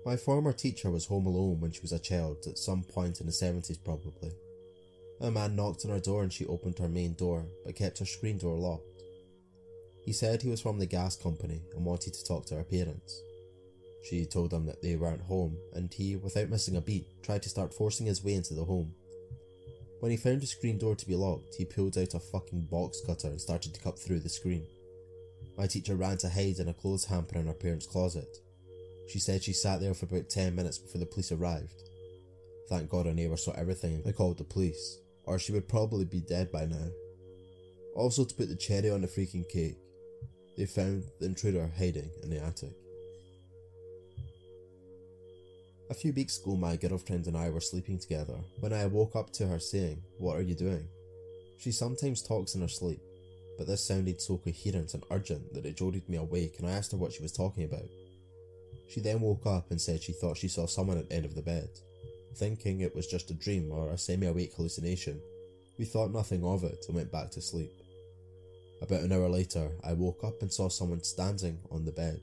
My 0.05 0.17
former 0.17 0.51
teacher 0.51 0.91
was 0.91 1.05
home 1.05 1.25
alone 1.25 1.61
when 1.61 1.71
she 1.71 1.81
was 1.81 1.93
a 1.93 1.99
child, 1.99 2.37
at 2.47 2.57
some 2.57 2.83
point 2.83 3.21
in 3.21 3.25
the 3.25 3.31
70s 3.31 3.81
probably. 3.83 4.31
A 5.21 5.31
man 5.31 5.55
knocked 5.55 5.85
on 5.85 5.91
her 5.91 5.99
door 5.99 6.23
and 6.23 6.33
she 6.33 6.45
opened 6.45 6.77
her 6.79 6.89
main 6.89 7.13
door, 7.13 7.45
but 7.65 7.75
kept 7.75 7.99
her 7.99 8.05
screen 8.05 8.37
door 8.37 8.57
locked. 8.57 9.03
He 10.05 10.11
said 10.11 10.41
he 10.41 10.49
was 10.49 10.59
from 10.59 10.77
the 10.77 10.85
gas 10.85 11.15
company 11.15 11.61
and 11.73 11.85
wanted 11.85 12.13
to 12.13 12.25
talk 12.25 12.45
to 12.47 12.55
her 12.55 12.63
parents. 12.63 13.21
She 14.03 14.25
told 14.25 14.51
him 14.51 14.65
that 14.65 14.81
they 14.81 14.97
weren't 14.97 15.21
home, 15.21 15.55
and 15.73 15.93
he, 15.93 16.17
without 16.17 16.49
missing 16.49 16.75
a 16.75 16.81
beat, 16.81 17.23
tried 17.23 17.43
to 17.43 17.49
start 17.49 17.73
forcing 17.73 18.05
his 18.05 18.21
way 18.21 18.33
into 18.33 18.53
the 18.53 18.65
home. 18.65 18.93
When 20.01 20.11
he 20.11 20.17
found 20.17 20.41
the 20.41 20.47
screen 20.47 20.77
door 20.77 20.95
to 20.95 21.07
be 21.07 21.15
locked, 21.15 21.55
he 21.57 21.63
pulled 21.63 21.97
out 21.97 22.13
a 22.13 22.19
fucking 22.19 22.67
box 22.69 22.99
cutter 23.05 23.29
and 23.29 23.39
started 23.39 23.73
to 23.73 23.79
cut 23.79 23.97
through 23.97 24.19
the 24.19 24.27
screen. 24.27 24.65
My 25.57 25.67
teacher 25.67 25.95
ran 25.95 26.17
to 26.17 26.29
hide 26.29 26.59
in 26.59 26.67
a 26.67 26.73
clothes 26.73 27.05
hamper 27.05 27.39
in 27.39 27.47
her 27.47 27.53
parents' 27.53 27.87
closet. 27.87 28.39
She 29.09 29.19
said 29.19 29.43
she 29.43 29.53
sat 29.53 29.79
there 29.79 29.93
for 29.93 30.05
about 30.05 30.29
10 30.29 30.55
minutes 30.55 30.77
before 30.77 30.99
the 30.99 31.05
police 31.05 31.31
arrived. 31.31 31.83
Thank 32.69 32.89
God 32.89 33.05
her 33.05 33.13
neighbour 33.13 33.37
saw 33.37 33.51
everything 33.51 34.01
and 34.05 34.15
called 34.15 34.37
the 34.37 34.43
police, 34.43 34.99
or 35.25 35.37
she 35.37 35.51
would 35.51 35.67
probably 35.67 36.05
be 36.05 36.21
dead 36.21 36.51
by 36.51 36.65
now. 36.65 36.87
Also, 37.95 38.23
to 38.25 38.35
put 38.35 38.49
the 38.49 38.55
cherry 38.55 38.89
on 38.89 39.01
the 39.01 39.07
freaking 39.07 39.47
cake, 39.47 39.77
they 40.57 40.65
found 40.65 41.03
the 41.19 41.25
intruder 41.25 41.69
hiding 41.77 42.09
in 42.23 42.29
the 42.29 42.43
attic. 42.43 42.73
A 45.89 45.93
few 45.93 46.13
weeks 46.13 46.39
ago, 46.39 46.55
my 46.55 46.75
girlfriend 46.75 47.27
and 47.27 47.37
I 47.37 47.49
were 47.49 47.59
sleeping 47.59 47.99
together 47.99 48.37
when 48.59 48.73
I 48.73 48.85
woke 48.87 49.15
up 49.15 49.31
to 49.33 49.47
her 49.47 49.59
saying, 49.59 50.01
What 50.17 50.37
are 50.37 50.41
you 50.41 50.55
doing? 50.55 50.87
She 51.59 51.71
sometimes 51.71 52.23
talks 52.23 52.55
in 52.55 52.61
her 52.61 52.67
sleep, 52.67 53.01
but 53.57 53.67
this 53.67 53.85
sounded 53.85 54.19
so 54.19 54.37
coherent 54.37 54.93
and 54.93 55.03
urgent 55.11 55.53
that 55.53 55.65
it 55.65 55.77
jolted 55.77 56.07
me 56.09 56.17
awake 56.17 56.55
and 56.57 56.67
I 56.67 56.71
asked 56.71 56.93
her 56.93 56.97
what 56.97 57.13
she 57.13 57.21
was 57.21 57.31
talking 57.31 57.65
about. 57.65 57.85
She 58.89 58.99
then 58.99 59.21
woke 59.21 59.45
up 59.45 59.71
and 59.71 59.81
said 59.81 60.01
she 60.01 60.13
thought 60.13 60.37
she 60.37 60.47
saw 60.47 60.67
someone 60.67 60.97
at 60.97 61.09
the 61.09 61.15
end 61.15 61.25
of 61.25 61.35
the 61.35 61.41
bed. 61.41 61.69
Thinking 62.35 62.81
it 62.81 62.95
was 62.95 63.07
just 63.07 63.31
a 63.31 63.35
dream 63.35 63.71
or 63.71 63.91
a 63.91 63.97
semi 63.97 64.27
awake 64.27 64.53
hallucination, 64.55 65.21
we 65.77 65.85
thought 65.85 66.11
nothing 66.11 66.43
of 66.43 66.63
it 66.63 66.85
and 66.87 66.95
went 66.95 67.11
back 67.11 67.31
to 67.31 67.41
sleep. 67.41 67.71
About 68.81 69.01
an 69.01 69.11
hour 69.11 69.29
later, 69.29 69.71
I 69.83 69.93
woke 69.93 70.23
up 70.23 70.41
and 70.41 70.51
saw 70.51 70.69
someone 70.69 71.03
standing 71.03 71.59
on 71.71 71.85
the 71.85 71.91
bed, 71.91 72.21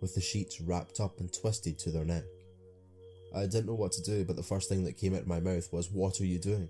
with 0.00 0.14
the 0.14 0.20
sheets 0.20 0.60
wrapped 0.60 1.00
up 1.00 1.18
and 1.18 1.32
twisted 1.32 1.78
to 1.80 1.90
their 1.90 2.04
neck. 2.04 2.24
I 3.34 3.46
didn't 3.46 3.66
know 3.66 3.74
what 3.74 3.92
to 3.92 4.02
do, 4.02 4.24
but 4.24 4.36
the 4.36 4.42
first 4.42 4.68
thing 4.68 4.84
that 4.84 4.98
came 4.98 5.14
out 5.14 5.22
of 5.22 5.26
my 5.26 5.40
mouth 5.40 5.72
was, 5.72 5.90
What 5.90 6.20
are 6.20 6.26
you 6.26 6.38
doing? 6.38 6.68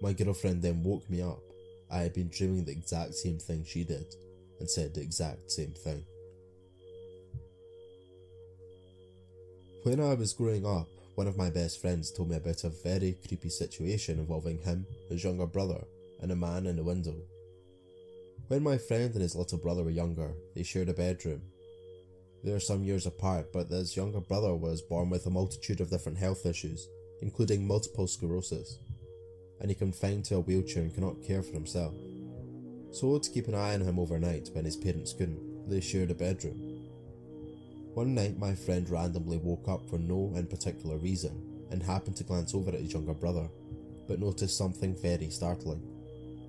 My 0.00 0.12
girlfriend 0.12 0.62
then 0.62 0.84
woke 0.84 1.08
me 1.10 1.20
up. 1.20 1.42
I 1.90 1.98
had 2.00 2.14
been 2.14 2.28
dreaming 2.28 2.64
the 2.64 2.72
exact 2.72 3.14
same 3.14 3.38
thing 3.38 3.64
she 3.64 3.82
did, 3.82 4.14
and 4.60 4.70
said 4.70 4.94
the 4.94 5.00
exact 5.00 5.50
same 5.50 5.72
thing. 5.72 6.04
When 9.88 10.00
I 10.00 10.12
was 10.12 10.34
growing 10.34 10.66
up, 10.66 10.86
one 11.14 11.26
of 11.26 11.38
my 11.38 11.48
best 11.48 11.80
friends 11.80 12.10
told 12.10 12.28
me 12.28 12.36
about 12.36 12.62
a 12.62 12.68
very 12.68 13.16
creepy 13.26 13.48
situation 13.48 14.18
involving 14.18 14.58
him, 14.58 14.84
his 15.08 15.24
younger 15.24 15.46
brother, 15.46 15.82
and 16.20 16.30
a 16.30 16.36
man 16.36 16.66
in 16.66 16.78
a 16.78 16.82
window. 16.82 17.14
When 18.48 18.62
my 18.62 18.76
friend 18.76 19.10
and 19.14 19.22
his 19.22 19.34
little 19.34 19.56
brother 19.56 19.82
were 19.82 19.88
younger, 19.88 20.34
they 20.54 20.62
shared 20.62 20.90
a 20.90 20.92
bedroom. 20.92 21.40
They 22.44 22.52
are 22.52 22.60
some 22.60 22.84
years 22.84 23.06
apart, 23.06 23.50
but 23.50 23.70
his 23.70 23.96
younger 23.96 24.20
brother 24.20 24.54
was 24.54 24.82
born 24.82 25.08
with 25.08 25.24
a 25.24 25.30
multitude 25.30 25.80
of 25.80 25.88
different 25.88 26.18
health 26.18 26.44
issues, 26.44 26.86
including 27.22 27.66
multiple 27.66 28.06
sclerosis, 28.06 28.78
and 29.62 29.70
he 29.70 29.74
confined 29.74 30.26
to 30.26 30.36
a 30.36 30.40
wheelchair 30.40 30.82
and 30.82 30.94
cannot 30.94 31.24
care 31.26 31.42
for 31.42 31.54
himself. 31.54 31.94
So, 32.92 33.18
to 33.18 33.30
keep 33.30 33.48
an 33.48 33.54
eye 33.54 33.72
on 33.72 33.80
him 33.80 33.98
overnight 33.98 34.50
when 34.52 34.66
his 34.66 34.76
parents 34.76 35.14
couldn't, 35.14 35.66
they 35.66 35.80
shared 35.80 36.10
a 36.10 36.14
bedroom. 36.14 36.77
One 37.98 38.14
night, 38.14 38.38
my 38.38 38.54
friend 38.54 38.88
randomly 38.88 39.38
woke 39.38 39.66
up 39.66 39.90
for 39.90 39.98
no 39.98 40.32
in 40.36 40.46
particular 40.46 40.98
reason 40.98 41.66
and 41.72 41.82
happened 41.82 42.14
to 42.18 42.22
glance 42.22 42.54
over 42.54 42.70
at 42.70 42.78
his 42.78 42.92
younger 42.92 43.12
brother, 43.12 43.48
but 44.06 44.20
noticed 44.20 44.56
something 44.56 44.94
very 44.94 45.30
startling. 45.30 45.82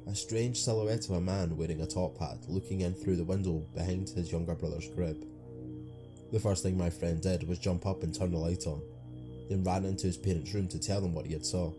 A 0.05 0.13
strange 0.13 0.61
silhouette 0.61 1.05
of 1.05 1.15
a 1.15 1.19
man 1.19 1.57
wearing 1.57 1.81
a 1.81 1.87
top 1.87 2.19
hat 2.19 2.37
looking 2.47 2.81
in 2.81 2.93
through 2.93 3.15
the 3.15 3.23
window 3.23 3.65
behind 3.73 4.09
his 4.09 4.31
younger 4.31 4.53
brother's 4.53 4.91
crib. 4.93 5.25
The 6.31 6.39
first 6.39 6.61
thing 6.61 6.77
my 6.77 6.91
friend 6.91 7.19
did 7.19 7.47
was 7.47 7.57
jump 7.57 7.87
up 7.87 8.03
and 8.03 8.13
turn 8.13 8.29
the 8.29 8.37
light 8.37 8.67
on, 8.67 8.83
then 9.49 9.63
ran 9.63 9.85
into 9.85 10.05
his 10.05 10.17
parents' 10.17 10.53
room 10.53 10.67
to 10.67 10.79
tell 10.79 11.01
them 11.01 11.15
what 11.15 11.25
he 11.25 11.33
had 11.33 11.47
saw. 11.47 11.71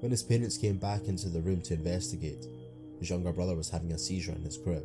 When 0.00 0.10
his 0.10 0.22
parents 0.22 0.58
came 0.58 0.76
back 0.76 1.08
into 1.08 1.30
the 1.30 1.40
room 1.40 1.62
to 1.62 1.72
investigate, 1.72 2.44
his 2.98 3.08
younger 3.08 3.32
brother 3.32 3.56
was 3.56 3.70
having 3.70 3.92
a 3.92 3.98
seizure 3.98 4.32
in 4.32 4.42
his 4.42 4.58
crib. 4.58 4.84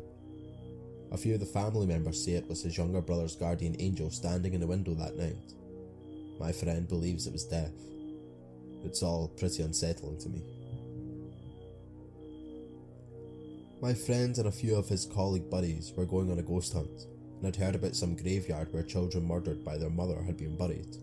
A 1.12 1.16
few 1.16 1.34
of 1.34 1.40
the 1.40 1.46
family 1.46 1.86
members 1.86 2.24
say 2.24 2.32
it 2.32 2.48
was 2.48 2.62
his 2.62 2.76
younger 2.76 3.00
brother's 3.00 3.36
guardian 3.36 3.76
angel 3.78 4.10
standing 4.10 4.54
in 4.54 4.60
the 4.60 4.66
window 4.66 4.94
that 4.94 5.16
night. 5.16 5.54
My 6.40 6.52
friend 6.52 6.88
believes 6.88 7.26
it 7.26 7.32
was 7.32 7.44
death. 7.44 7.72
It's 8.84 9.02
all 9.02 9.28
pretty 9.28 9.62
unsettling 9.62 10.18
to 10.18 10.28
me. 10.28 10.42
My 13.80 13.94
friend 13.94 14.36
and 14.38 14.48
a 14.48 14.52
few 14.52 14.76
of 14.76 14.88
his 14.88 15.06
colleague 15.06 15.50
buddies 15.50 15.92
were 15.96 16.06
going 16.06 16.30
on 16.30 16.38
a 16.38 16.42
ghost 16.42 16.72
hunt 16.72 17.06
and 17.36 17.44
had 17.44 17.56
heard 17.56 17.74
about 17.74 17.94
some 17.94 18.16
graveyard 18.16 18.72
where 18.72 18.82
children 18.82 19.26
murdered 19.26 19.64
by 19.64 19.76
their 19.76 19.90
mother 19.90 20.22
had 20.22 20.36
been 20.36 20.56
buried. 20.56 20.96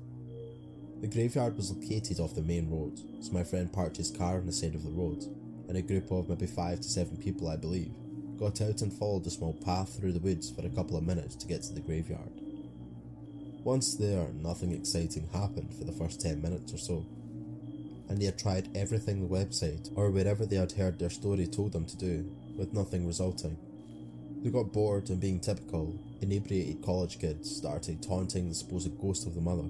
The 1.01 1.08
graveyard 1.08 1.55
was 1.55 1.72
located 1.72 2.20
off 2.20 2.36
the 2.36 2.41
main 2.41 2.70
road, 2.70 3.00
so 3.24 3.31
my 3.31 3.43
friend 3.43 3.72
parked 3.72 3.98
his 3.98 4.12
car 4.12 4.38
on 4.38 4.46
the 4.46 4.51
side 4.51 4.75
of 4.75 4.84
the 4.84 4.89
road, 4.89 5.24
and 5.67 5.77
a 5.77 5.81
group 5.81 6.12
of 6.12 6.29
maybe 6.29 6.48
five 6.48 6.79
to 6.81 6.88
seven 6.88 7.17
people, 7.17 7.48
I 7.48 7.55
believe, 7.55 7.93
got 8.41 8.60
out 8.60 8.81
and 8.81 8.91
followed 8.91 9.27
a 9.27 9.29
small 9.29 9.53
path 9.63 9.95
through 9.95 10.12
the 10.12 10.19
woods 10.19 10.50
for 10.50 10.65
a 10.65 10.69
couple 10.69 10.98
of 10.98 11.03
minutes 11.03 11.36
to 11.36 11.45
get 11.45 11.62
to 11.62 11.74
the 11.74 11.79
graveyard. 11.79 12.31
Once 13.63 13.93
there, 13.93 14.29
nothing 14.41 14.71
exciting 14.71 15.29
happened 15.31 15.71
for 15.77 15.83
the 15.83 15.91
first 15.91 16.19
10 16.19 16.41
minutes 16.41 16.74
or 16.74 16.79
so, 16.79 17.05
and 18.10 18.19
they 18.19 18.25
had 18.25 18.39
tried 18.39 18.67
everything 18.75 19.21
the 19.21 19.27
website 19.27 19.91
or 19.95 20.10
wherever 20.10 20.43
they 20.43 20.55
had 20.55 20.71
heard 20.71 20.98
their 20.98 21.12
story 21.12 21.45
told 21.45 21.71
them 21.71 21.86
to 21.86 21.95
do, 21.95 22.25
with 22.57 22.74
nothing 22.74 23.05
resulting. 23.05 23.55
They 24.43 24.50
got 24.50 24.74
bored 24.74 25.12
and 25.12 25.21
being 25.21 25.39
typical, 25.39 25.93
inebriated 26.19 26.83
college 26.83 27.19
kids 27.19 27.55
started 27.55 28.01
taunting 28.01 28.50
the 28.50 28.55
supposed 28.55 29.00
ghost 29.00 29.27
of 29.27 29.36
the 29.36 29.41
mother. 29.41 29.69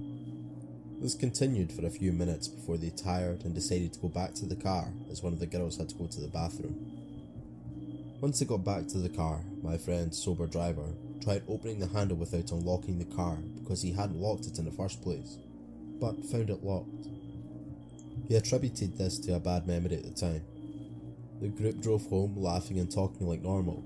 This 1.01 1.13
continued 1.13 1.73
for 1.73 1.85
a 1.85 1.89
few 1.89 2.13
minutes 2.13 2.47
before 2.47 2.77
they 2.77 2.91
tired 2.91 3.43
and 3.43 3.53
decided 3.53 3.91
to 3.91 3.99
go 3.99 4.07
back 4.07 4.33
to 4.35 4.45
the 4.45 4.55
car 4.55 4.93
as 5.11 5.21
one 5.21 5.33
of 5.33 5.39
the 5.39 5.45
girls 5.45 5.75
had 5.75 5.89
to 5.89 5.95
go 5.95 6.07
to 6.07 6.21
the 6.21 6.29
bathroom. 6.29 7.00
Once 8.21 8.39
they 8.39 8.45
got 8.45 8.63
back 8.63 8.87
to 8.87 8.99
the 8.99 9.09
car, 9.09 9.41
my 9.61 9.77
friend, 9.77 10.13
sober 10.13 10.47
driver, 10.47 10.93
tried 11.21 11.43
opening 11.49 11.79
the 11.79 11.87
handle 11.87 12.15
without 12.15 12.51
unlocking 12.51 12.97
the 12.97 13.15
car 13.15 13.37
because 13.59 13.81
he 13.81 13.91
hadn't 13.91 14.21
locked 14.21 14.45
it 14.45 14.57
in 14.59 14.65
the 14.65 14.71
first 14.71 15.01
place, 15.01 15.37
but 15.99 16.23
found 16.25 16.49
it 16.49 16.63
locked. 16.63 17.07
He 18.27 18.35
attributed 18.35 18.97
this 18.97 19.19
to 19.19 19.35
a 19.35 19.39
bad 19.39 19.67
memory 19.67 19.95
at 19.95 20.03
the 20.03 20.11
time. 20.11 20.43
The 21.41 21.49
group 21.49 21.81
drove 21.81 22.05
home 22.05 22.35
laughing 22.37 22.79
and 22.79 22.89
talking 22.89 23.27
like 23.27 23.41
normal, 23.41 23.83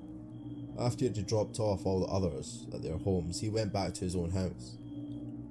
after 0.77 1.06
he 1.06 1.06
had 1.06 1.25
dropped 1.25 1.60
off 1.60 1.86
all 1.86 2.01
the 2.01 2.08
others 2.08 2.65
at 2.74 2.84
their 2.84 2.98
homes, 2.98 3.39
he 3.39 3.50
went 3.50 3.72
back 3.72 3.94
to 3.94 4.01
his 4.01 4.15
own 4.15 4.32
house. 4.32 4.75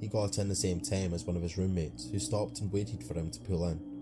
He 0.01 0.07
got 0.07 0.39
in 0.39 0.49
the 0.49 0.55
same 0.55 0.81
time 0.81 1.15
as 1.15 1.25
one 1.25 1.37
of 1.37 1.43
his 1.43 1.57
roommates, 1.57 2.11
who 2.11 2.19
stopped 2.19 2.61
and 2.61 2.71
waited 2.71 3.03
for 3.03 3.15
him 3.15 3.31
to 3.31 3.41
pull 3.41 3.67
in. 3.69 3.94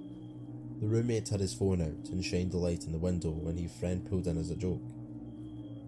The 0.83 0.89
roommate 0.89 1.29
had 1.29 1.39
his 1.39 1.55
phone 1.55 1.81
out 1.81 2.11
and 2.11 2.25
shined 2.25 2.51
the 2.51 2.57
light 2.57 2.87
in 2.87 2.91
the 2.91 2.99
window 2.99 3.31
when 3.31 3.57
his 3.57 3.71
friend 3.71 4.05
pulled 4.05 4.27
in 4.27 4.37
as 4.37 4.51
a 4.51 4.57
joke. 4.57 4.83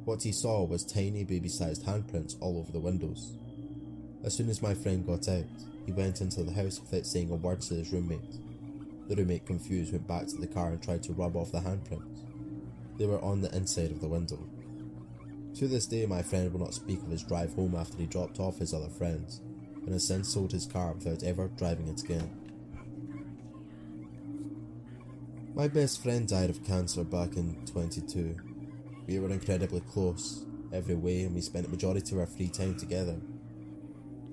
What 0.04 0.22
he 0.22 0.30
saw 0.30 0.62
was 0.62 0.84
tiny 0.84 1.24
baby 1.24 1.48
sized 1.48 1.84
handprints 1.84 2.36
all 2.38 2.60
over 2.60 2.70
the 2.70 2.78
windows. 2.78 3.32
As 4.22 4.36
soon 4.36 4.48
as 4.48 4.62
my 4.62 4.72
friend 4.72 5.04
got 5.04 5.28
out, 5.28 5.46
he 5.84 5.90
went 5.90 6.20
into 6.20 6.44
the 6.44 6.52
house 6.52 6.80
without 6.80 7.06
saying 7.06 7.32
a 7.32 7.34
word 7.34 7.60
to 7.62 7.74
his 7.74 7.92
roommate. 7.92 8.38
The 9.08 9.16
roommate, 9.16 9.46
confused, 9.46 9.90
went 9.90 10.06
back 10.06 10.28
to 10.28 10.36
the 10.36 10.46
car 10.46 10.68
and 10.68 10.80
tried 10.80 11.02
to 11.02 11.12
rub 11.12 11.34
off 11.34 11.50
the 11.50 11.58
handprints. 11.58 12.20
They 12.96 13.06
were 13.06 13.20
on 13.20 13.40
the 13.40 13.52
inside 13.52 13.90
of 13.90 14.00
the 14.00 14.06
window. 14.06 14.38
To 15.56 15.66
this 15.66 15.86
day, 15.86 16.06
my 16.06 16.22
friend 16.22 16.52
will 16.52 16.60
not 16.60 16.74
speak 16.74 17.02
of 17.02 17.10
his 17.10 17.24
drive 17.24 17.52
home 17.54 17.74
after 17.74 17.96
he 17.96 18.06
dropped 18.06 18.38
off 18.38 18.60
his 18.60 18.72
other 18.72 18.90
friends, 18.90 19.40
and 19.82 19.92
has 19.92 20.06
since 20.06 20.32
sold 20.32 20.52
his 20.52 20.66
car 20.66 20.92
without 20.92 21.24
ever 21.24 21.48
driving 21.58 21.88
it 21.88 22.00
again. 22.00 22.43
My 25.56 25.68
best 25.68 26.02
friend 26.02 26.26
died 26.26 26.50
of 26.50 26.64
cancer 26.64 27.04
back 27.04 27.37
in 27.37 27.64
22. 27.66 28.34
We 29.06 29.20
were 29.20 29.30
incredibly 29.30 29.82
close, 29.82 30.44
every 30.73 30.96
way, 30.96 31.23
and 31.23 31.32
we 31.32 31.42
spent 31.42 31.64
the 31.64 31.70
majority 31.70 32.12
of 32.12 32.18
our 32.18 32.26
free 32.26 32.49
time 32.49 32.75
together. 32.75 33.20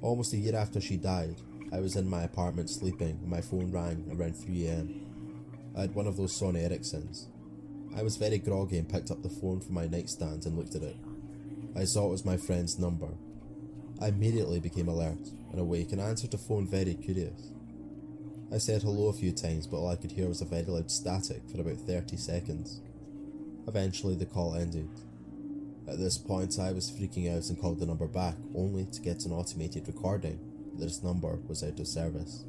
Almost 0.02 0.34
a 0.34 0.38
year 0.38 0.56
after 0.56 0.82
she 0.82 0.98
died, 0.98 1.36
I 1.72 1.80
was 1.80 1.96
in 1.96 2.10
my 2.10 2.24
apartment 2.24 2.72
sleeping 2.72 3.22
when 3.22 3.30
my 3.30 3.40
phone 3.40 3.72
rang 3.72 4.04
around 4.12 4.34
3am. 4.34 5.00
I 5.78 5.82
had 5.82 5.94
one 5.94 6.08
of 6.08 6.18
those 6.18 6.34
Sony 6.34 6.68
Ericssons. 6.68 7.28
I 7.96 8.02
was 8.02 8.18
very 8.18 8.40
groggy 8.40 8.80
and 8.80 8.90
picked 8.90 9.12
up 9.12 9.22
the 9.22 9.30
phone 9.30 9.62
from 9.62 9.76
my 9.76 9.86
nightstand 9.86 10.48
and 10.48 10.58
looked 10.58 10.74
at 10.74 10.82
it. 10.82 10.98
I 11.76 11.84
saw 11.84 12.08
it 12.08 12.12
was 12.12 12.26
my 12.26 12.38
friend's 12.38 12.80
number. 12.80 13.10
I 14.02 14.08
immediately 14.08 14.60
became 14.60 14.88
alert 14.88 15.28
and 15.52 15.60
awake 15.60 15.92
and 15.92 16.02
answered 16.02 16.32
the 16.32 16.40
phone 16.40 16.68
very 16.68 16.96
curious. 16.96 17.52
I 18.54 18.58
said 18.58 18.82
hello 18.82 19.08
a 19.08 19.14
few 19.14 19.32
times, 19.32 19.66
but 19.66 19.78
all 19.78 19.90
I 19.90 19.96
could 19.96 20.12
hear 20.12 20.28
was 20.28 20.42
a 20.42 20.46
very 20.46 20.64
loud 20.64 20.92
static 20.92 21.42
for 21.50 21.62
about 21.62 21.78
30 21.78 22.18
seconds. 22.18 22.82
Eventually, 23.68 24.16
the 24.16 24.26
call 24.26 24.56
ended. 24.56 24.90
At 25.88 26.00
this 26.00 26.18
point, 26.18 26.60
I 26.60 26.72
was 26.72 26.92
freaking 26.92 27.36
out 27.36 27.50
and 27.50 27.60
called 27.60 27.80
the 27.80 27.86
number 27.86 28.08
back, 28.08 28.36
only 28.56 28.86
to 28.86 29.02
get 29.02 29.26
an 29.26 29.32
automated 29.32 29.88
recording 29.88 30.40
that 30.78 30.86
this 30.86 31.04
number 31.04 31.40
was 31.48 31.64
out 31.64 31.80
of 31.80 31.88
service. 31.88 32.46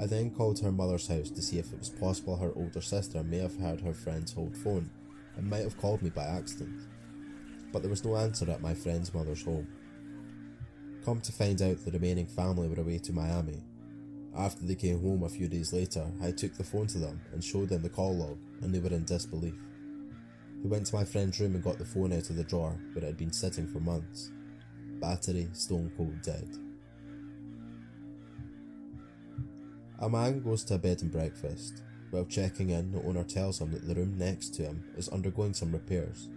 I 0.00 0.06
then 0.06 0.30
called 0.30 0.60
her 0.60 0.72
mother's 0.72 1.08
house 1.08 1.30
to 1.30 1.42
see 1.42 1.58
if 1.58 1.72
it 1.72 1.78
was 1.78 1.90
possible 1.90 2.36
her 2.36 2.52
older 2.56 2.80
sister 2.80 3.22
may 3.22 3.38
have 3.38 3.58
heard 3.58 3.80
her 3.80 3.92
friend's 3.92 4.34
old 4.36 4.56
phone 4.56 4.90
and 5.36 5.50
might 5.50 5.64
have 5.64 5.78
called 5.78 6.02
me 6.02 6.10
by 6.10 6.24
accident 6.24 6.80
but 7.72 7.82
there 7.82 7.90
was 7.90 8.04
no 8.04 8.16
answer 8.16 8.50
at 8.50 8.60
my 8.60 8.74
friend's 8.74 9.14
mother's 9.14 9.44
home. 9.44 9.68
Come 11.04 11.20
to 11.20 11.32
find 11.32 11.60
out, 11.62 11.84
the 11.84 11.90
remaining 11.90 12.26
family 12.26 12.68
were 12.68 12.80
away 12.80 12.98
to 12.98 13.12
Miami. 13.12 13.62
After 14.36 14.64
they 14.64 14.76
came 14.76 15.00
home 15.00 15.24
a 15.24 15.28
few 15.28 15.48
days 15.48 15.72
later, 15.72 16.06
I 16.22 16.30
took 16.30 16.54
the 16.54 16.64
phone 16.64 16.86
to 16.88 16.98
them 16.98 17.20
and 17.32 17.42
showed 17.42 17.68
them 17.68 17.82
the 17.82 17.88
call 17.88 18.16
log, 18.16 18.38
and 18.62 18.74
they 18.74 18.78
were 18.78 18.94
in 18.94 19.04
disbelief. 19.04 19.54
They 20.62 20.68
went 20.68 20.86
to 20.86 20.94
my 20.94 21.04
friend's 21.04 21.40
room 21.40 21.54
and 21.54 21.64
got 21.64 21.78
the 21.78 21.84
phone 21.84 22.12
out 22.12 22.30
of 22.30 22.36
the 22.36 22.44
drawer 22.44 22.78
where 22.92 23.04
it 23.04 23.06
had 23.06 23.16
been 23.16 23.32
sitting 23.32 23.66
for 23.66 23.80
months. 23.80 24.30
Battery 25.00 25.48
stone 25.52 25.90
cold 25.96 26.20
dead. 26.22 26.48
A 29.98 30.08
man 30.08 30.42
goes 30.42 30.64
to 30.64 30.74
a 30.74 30.78
bed 30.78 31.02
and 31.02 31.10
breakfast. 31.10 31.82
While 32.10 32.24
checking 32.24 32.70
in, 32.70 32.92
the 32.92 33.02
owner 33.02 33.22
tells 33.22 33.60
him 33.60 33.70
that 33.72 33.86
the 33.86 33.94
room 33.94 34.18
next 34.18 34.54
to 34.54 34.62
him 34.62 34.84
is 34.96 35.08
undergoing 35.08 35.54
some 35.54 35.72
repairs, 35.72 36.28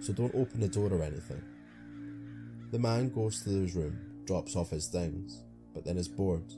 so 0.00 0.12
don't 0.12 0.34
open 0.34 0.60
the 0.60 0.68
door 0.68 0.92
or 0.92 1.02
anything. 1.02 1.42
The 2.72 2.78
man 2.78 3.10
goes 3.10 3.42
to 3.42 3.50
his 3.50 3.76
room, 3.76 3.98
drops 4.24 4.56
off 4.56 4.70
his 4.70 4.88
things, 4.88 5.42
but 5.72 5.84
then 5.84 5.98
is 5.98 6.08
bored. 6.08 6.52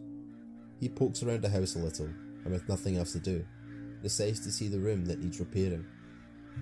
He 0.80 0.88
pokes 0.88 1.22
around 1.22 1.42
the 1.42 1.48
house 1.48 1.74
a 1.74 1.78
little, 1.78 2.06
and 2.44 2.52
with 2.52 2.68
nothing 2.68 2.96
else 2.96 3.12
to 3.12 3.18
do, 3.18 3.44
decides 4.02 4.40
to 4.40 4.52
see 4.52 4.68
the 4.68 4.78
room 4.78 5.04
that 5.06 5.20
needs 5.20 5.40
repairing. 5.40 5.86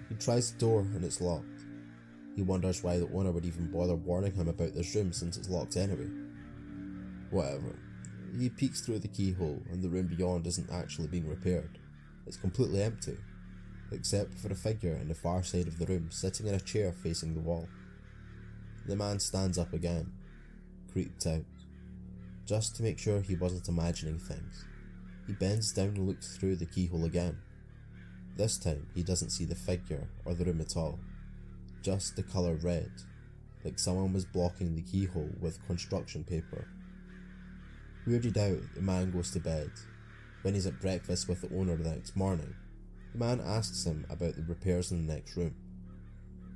He 0.08 0.14
tries 0.14 0.52
the 0.52 0.58
door 0.58 0.80
and 0.80 1.04
it's 1.04 1.20
locked. 1.20 1.64
He 2.36 2.42
wonders 2.42 2.82
why 2.82 2.98
the 2.98 3.08
owner 3.12 3.30
would 3.30 3.44
even 3.44 3.70
bother 3.70 3.94
warning 3.94 4.32
him 4.32 4.48
about 4.48 4.74
this 4.74 4.94
room 4.94 5.12
since 5.12 5.36
it's 5.36 5.48
locked 5.48 5.76
anyway. 5.76 6.08
Whatever. 7.30 7.78
He 8.38 8.48
peeks 8.48 8.80
through 8.80 9.00
the 9.00 9.08
keyhole 9.08 9.62
and 9.70 9.82
the 9.82 9.88
room 9.88 10.08
beyond 10.08 10.46
isn't 10.46 10.70
actually 10.70 11.08
being 11.08 11.28
repaired. 11.28 11.78
It's 12.26 12.36
completely 12.36 12.82
empty, 12.82 13.16
except 13.92 14.34
for 14.34 14.50
a 14.50 14.56
figure 14.56 14.96
in 14.96 15.08
the 15.08 15.14
far 15.14 15.42
side 15.42 15.68
of 15.68 15.78
the 15.78 15.86
room 15.86 16.08
sitting 16.10 16.46
in 16.46 16.54
a 16.54 16.60
chair 16.60 16.92
facing 16.92 17.34
the 17.34 17.40
wall. 17.40 17.68
The 18.86 18.96
man 18.96 19.20
stands 19.20 19.58
up 19.58 19.72
again, 19.72 20.12
creeped 20.92 21.26
out, 21.26 21.44
just 22.46 22.76
to 22.76 22.82
make 22.82 22.98
sure 22.98 23.20
he 23.20 23.36
wasn't 23.36 23.68
imagining 23.68 24.18
things. 24.18 24.64
He 25.26 25.32
bends 25.32 25.72
down 25.72 25.88
and 25.88 26.06
looks 26.06 26.36
through 26.36 26.56
the 26.56 26.66
keyhole 26.66 27.04
again. 27.04 27.38
This 28.36 28.58
time, 28.58 28.86
he 28.94 29.02
doesn't 29.02 29.30
see 29.30 29.44
the 29.44 29.54
figure 29.54 30.08
or 30.24 30.34
the 30.34 30.44
room 30.44 30.60
at 30.60 30.76
all, 30.76 30.98
just 31.82 32.16
the 32.16 32.22
colour 32.22 32.56
red, 32.56 32.90
like 33.64 33.78
someone 33.78 34.12
was 34.12 34.24
blocking 34.24 34.74
the 34.74 34.82
keyhole 34.82 35.30
with 35.40 35.64
construction 35.66 36.24
paper. 36.24 36.68
Weirded 38.06 38.36
out, 38.36 38.74
the 38.74 38.82
man 38.82 39.10
goes 39.10 39.30
to 39.30 39.40
bed. 39.40 39.70
When 40.42 40.52
he's 40.52 40.66
at 40.66 40.80
breakfast 40.80 41.26
with 41.26 41.40
the 41.40 41.56
owner 41.56 41.76
the 41.76 41.88
next 41.88 42.16
morning, 42.16 42.54
the 43.12 43.18
man 43.18 43.40
asks 43.40 43.86
him 43.86 44.04
about 44.10 44.36
the 44.36 44.42
repairs 44.42 44.90
in 44.90 45.06
the 45.06 45.14
next 45.14 45.36
room. 45.36 45.54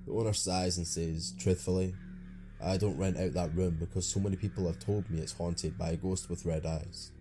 The 0.04 0.12
owner 0.12 0.34
sighs 0.34 0.76
and 0.76 0.86
says, 0.86 1.32
truthfully, 1.38 1.94
I 2.60 2.76
don't 2.76 2.98
rent 2.98 3.16
out 3.16 3.34
that 3.34 3.54
room 3.54 3.76
because 3.78 4.06
so 4.06 4.20
many 4.20 4.36
people 4.36 4.66
have 4.66 4.78
told 4.78 5.08
me 5.10 5.20
it's 5.20 5.32
haunted 5.32 5.78
by 5.78 5.90
a 5.90 5.96
ghost 5.96 6.28
with 6.28 6.44
red 6.44 6.66
eyes. 6.66 7.12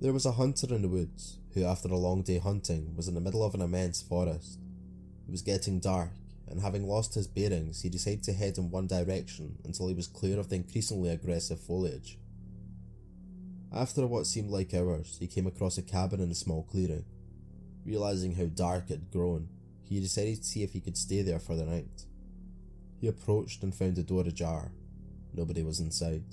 There 0.00 0.12
was 0.12 0.26
a 0.26 0.32
hunter 0.32 0.72
in 0.74 0.82
the 0.82 0.88
woods 0.88 1.38
who, 1.54 1.64
after 1.64 1.88
a 1.88 1.96
long 1.96 2.22
day 2.22 2.38
hunting, 2.38 2.94
was 2.94 3.08
in 3.08 3.14
the 3.14 3.20
middle 3.20 3.42
of 3.42 3.54
an 3.54 3.62
immense 3.62 4.00
forest. 4.00 4.58
It 5.26 5.30
was 5.32 5.42
getting 5.42 5.80
dark, 5.80 6.12
and 6.46 6.60
having 6.60 6.86
lost 6.86 7.14
his 7.14 7.26
bearings, 7.26 7.82
he 7.82 7.88
decided 7.88 8.22
to 8.24 8.32
head 8.32 8.58
in 8.58 8.70
one 8.70 8.86
direction 8.86 9.58
until 9.64 9.88
he 9.88 9.94
was 9.94 10.06
clear 10.06 10.38
of 10.38 10.50
the 10.50 10.56
increasingly 10.56 11.10
aggressive 11.10 11.58
foliage. 11.60 12.18
After 13.72 14.06
what 14.06 14.26
seemed 14.26 14.50
like 14.50 14.72
hours, 14.72 15.16
he 15.18 15.26
came 15.26 15.46
across 15.46 15.78
a 15.78 15.82
cabin 15.82 16.20
in 16.20 16.30
a 16.30 16.34
small 16.34 16.62
clearing. 16.62 17.04
Realizing 17.84 18.34
how 18.34 18.46
dark 18.46 18.84
it 18.90 19.00
had 19.00 19.10
grown, 19.10 19.48
he 19.88 20.00
decided 20.00 20.36
to 20.36 20.44
see 20.44 20.62
if 20.62 20.72
he 20.72 20.80
could 20.80 20.96
stay 20.96 21.22
there 21.22 21.38
for 21.38 21.56
the 21.56 21.64
night. 21.64 22.04
He 23.00 23.08
approached 23.08 23.62
and 23.62 23.74
found 23.74 23.96
the 23.96 24.02
door 24.02 24.22
ajar. 24.22 24.72
Nobody 25.32 25.62
was 25.62 25.80
inside. 25.80 26.24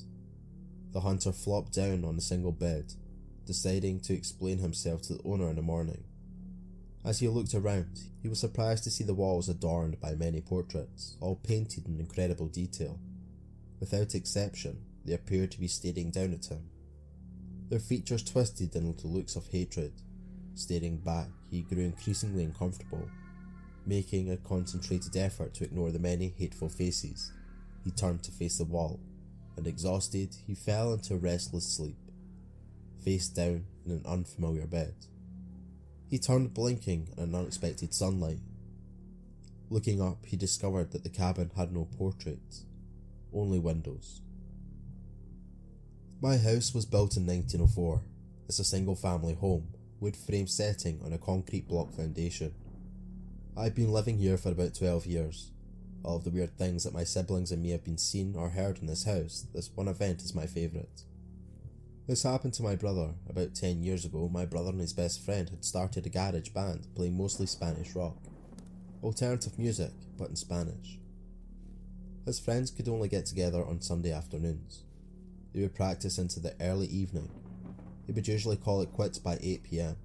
The 0.91 1.01
hunter 1.01 1.31
flopped 1.31 1.73
down 1.73 2.03
on 2.03 2.17
a 2.17 2.21
single 2.21 2.51
bed, 2.51 2.93
deciding 3.45 4.01
to 4.01 4.13
explain 4.13 4.57
himself 4.57 5.03
to 5.03 5.13
the 5.13 5.23
owner 5.23 5.49
in 5.49 5.55
the 5.55 5.61
morning. 5.61 6.03
As 7.05 7.19
he 7.19 7.27
looked 7.27 7.53
around, 7.53 7.99
he 8.21 8.27
was 8.27 8.39
surprised 8.39 8.83
to 8.85 8.91
see 8.91 9.03
the 9.03 9.13
walls 9.13 9.47
adorned 9.47 10.01
by 10.01 10.15
many 10.15 10.41
portraits, 10.41 11.15
all 11.21 11.35
painted 11.35 11.85
in 11.87 11.99
incredible 11.99 12.47
detail. 12.47 12.99
Without 13.79 14.15
exception, 14.15 14.81
they 15.05 15.13
appeared 15.13 15.51
to 15.51 15.59
be 15.59 15.67
staring 15.67 16.09
down 16.09 16.33
at 16.33 16.47
him. 16.47 16.67
Their 17.69 17.79
features 17.79 18.23
twisted 18.23 18.75
into 18.75 19.07
looks 19.07 19.35
of 19.35 19.47
hatred. 19.47 19.93
Staring 20.55 20.97
back, 20.97 21.27
he 21.51 21.61
grew 21.61 21.83
increasingly 21.83 22.43
uncomfortable 22.43 23.07
Making 23.87 24.31
a 24.31 24.37
concentrated 24.37 25.15
effort 25.15 25.53
to 25.55 25.63
ignore 25.63 25.91
the 25.91 25.99
many 25.99 26.33
hateful 26.37 26.69
faces, 26.69 27.31
he 27.83 27.91
turned 27.91 28.23
to 28.23 28.31
face 28.31 28.57
the 28.57 28.65
wall, 28.65 28.99
and 29.55 29.67
exhausted, 29.67 30.35
he 30.47 30.55
fell 30.55 30.93
into 30.93 31.13
a 31.13 31.17
restless 31.17 31.67
sleep, 31.67 31.97
face 33.03 33.27
down 33.27 33.65
in 33.85 33.91
an 33.91 34.01
unfamiliar 34.05 34.65
bed. 34.65 34.95
He 36.09 36.17
turned 36.17 36.53
blinking 36.53 37.09
in 37.15 37.23
an 37.23 37.35
unexpected 37.35 37.93
sunlight. 37.93 38.39
Looking 39.69 40.01
up, 40.01 40.25
he 40.25 40.35
discovered 40.35 40.91
that 40.91 41.03
the 41.03 41.09
cabin 41.09 41.51
had 41.55 41.71
no 41.71 41.87
portraits, 41.97 42.63
only 43.33 43.59
windows. 43.59 44.21
My 46.21 46.37
house 46.37 46.73
was 46.73 46.85
built 46.85 47.17
in 47.17 47.27
1904. 47.27 48.01
It's 48.47 48.57
a 48.59 48.63
single 48.63 48.95
family 48.95 49.35
home, 49.35 49.67
wood 49.99 50.15
frame 50.15 50.47
setting 50.47 51.01
on 51.05 51.13
a 51.13 51.19
concrete 51.19 51.67
block 51.67 51.93
foundation. 51.93 52.53
I've 53.57 53.73
been 53.73 53.93
living 53.93 54.17
here 54.17 54.35
for 54.35 54.51
about 54.51 54.73
12 54.75 55.05
years. 55.05 55.51
All 56.03 56.17
of 56.17 56.25
the 56.25 56.29
weird 56.29 56.57
things 56.57 56.83
that 56.83 56.93
my 56.93 57.05
siblings 57.05 57.53
and 57.53 57.63
me 57.63 57.69
have 57.69 57.85
been 57.85 57.97
seen 57.97 58.35
or 58.35 58.49
heard 58.49 58.79
in 58.79 58.87
this 58.87 59.05
house, 59.05 59.45
this 59.53 59.71
one 59.73 59.87
event 59.87 60.21
is 60.23 60.35
my 60.35 60.45
favourite. 60.45 61.03
This 62.05 62.23
happened 62.23 62.53
to 62.55 62.63
my 62.63 62.75
brother 62.75 63.13
about 63.29 63.55
10 63.55 63.81
years 63.81 64.03
ago. 64.03 64.27
My 64.27 64.45
brother 64.45 64.71
and 64.71 64.81
his 64.81 64.91
best 64.91 65.23
friend 65.23 65.49
had 65.49 65.63
started 65.63 66.05
a 66.05 66.09
garage 66.09 66.49
band 66.49 66.87
playing 66.95 67.17
mostly 67.17 67.45
Spanish 67.45 67.95
rock, 67.95 68.17
alternative 69.01 69.57
music, 69.57 69.93
but 70.17 70.27
in 70.27 70.35
Spanish. 70.35 70.99
His 72.25 72.41
friends 72.41 72.71
could 72.71 72.89
only 72.89 73.07
get 73.07 73.25
together 73.25 73.65
on 73.65 73.79
Sunday 73.79 74.11
afternoons. 74.11 74.83
They 75.53 75.61
would 75.61 75.75
practice 75.75 76.17
into 76.17 76.41
the 76.41 76.55
early 76.59 76.87
evening. 76.87 77.31
They 78.05 78.11
would 78.11 78.27
usually 78.27 78.57
call 78.57 78.81
it 78.81 78.91
quits 78.91 79.17
by 79.17 79.37
8 79.41 79.63
pm. 79.63 79.95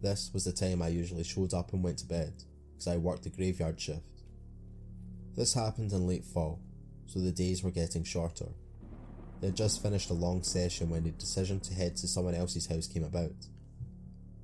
This 0.00 0.30
was 0.32 0.44
the 0.44 0.52
time 0.52 0.80
I 0.80 0.88
usually 0.88 1.24
showed 1.24 1.52
up 1.52 1.74
and 1.74 1.84
went 1.84 1.98
to 1.98 2.06
bed 2.06 2.32
because 2.78 2.94
I 2.94 2.96
worked 2.96 3.24
the 3.24 3.30
graveyard 3.30 3.80
shift. 3.80 4.22
This 5.36 5.54
happened 5.54 5.92
in 5.92 6.06
late 6.06 6.24
fall, 6.24 6.60
so 7.06 7.18
the 7.18 7.32
days 7.32 7.62
were 7.62 7.72
getting 7.72 8.04
shorter. 8.04 8.50
They 9.40 9.48
had 9.48 9.56
just 9.56 9.82
finished 9.82 10.10
a 10.10 10.14
long 10.14 10.44
session 10.44 10.88
when 10.88 11.02
the 11.02 11.10
decision 11.10 11.58
to 11.60 11.74
head 11.74 11.96
to 11.96 12.06
someone 12.06 12.34
else's 12.34 12.68
house 12.68 12.86
came 12.86 13.04
about. 13.04 13.46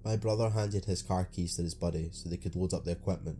My 0.04 0.16
brother 0.16 0.50
handed 0.50 0.84
his 0.84 1.02
car 1.02 1.24
keys 1.24 1.56
to 1.56 1.62
his 1.62 1.74
buddy 1.74 2.10
so 2.12 2.28
they 2.28 2.36
could 2.36 2.56
load 2.56 2.74
up 2.74 2.84
the 2.84 2.90
equipment. 2.90 3.38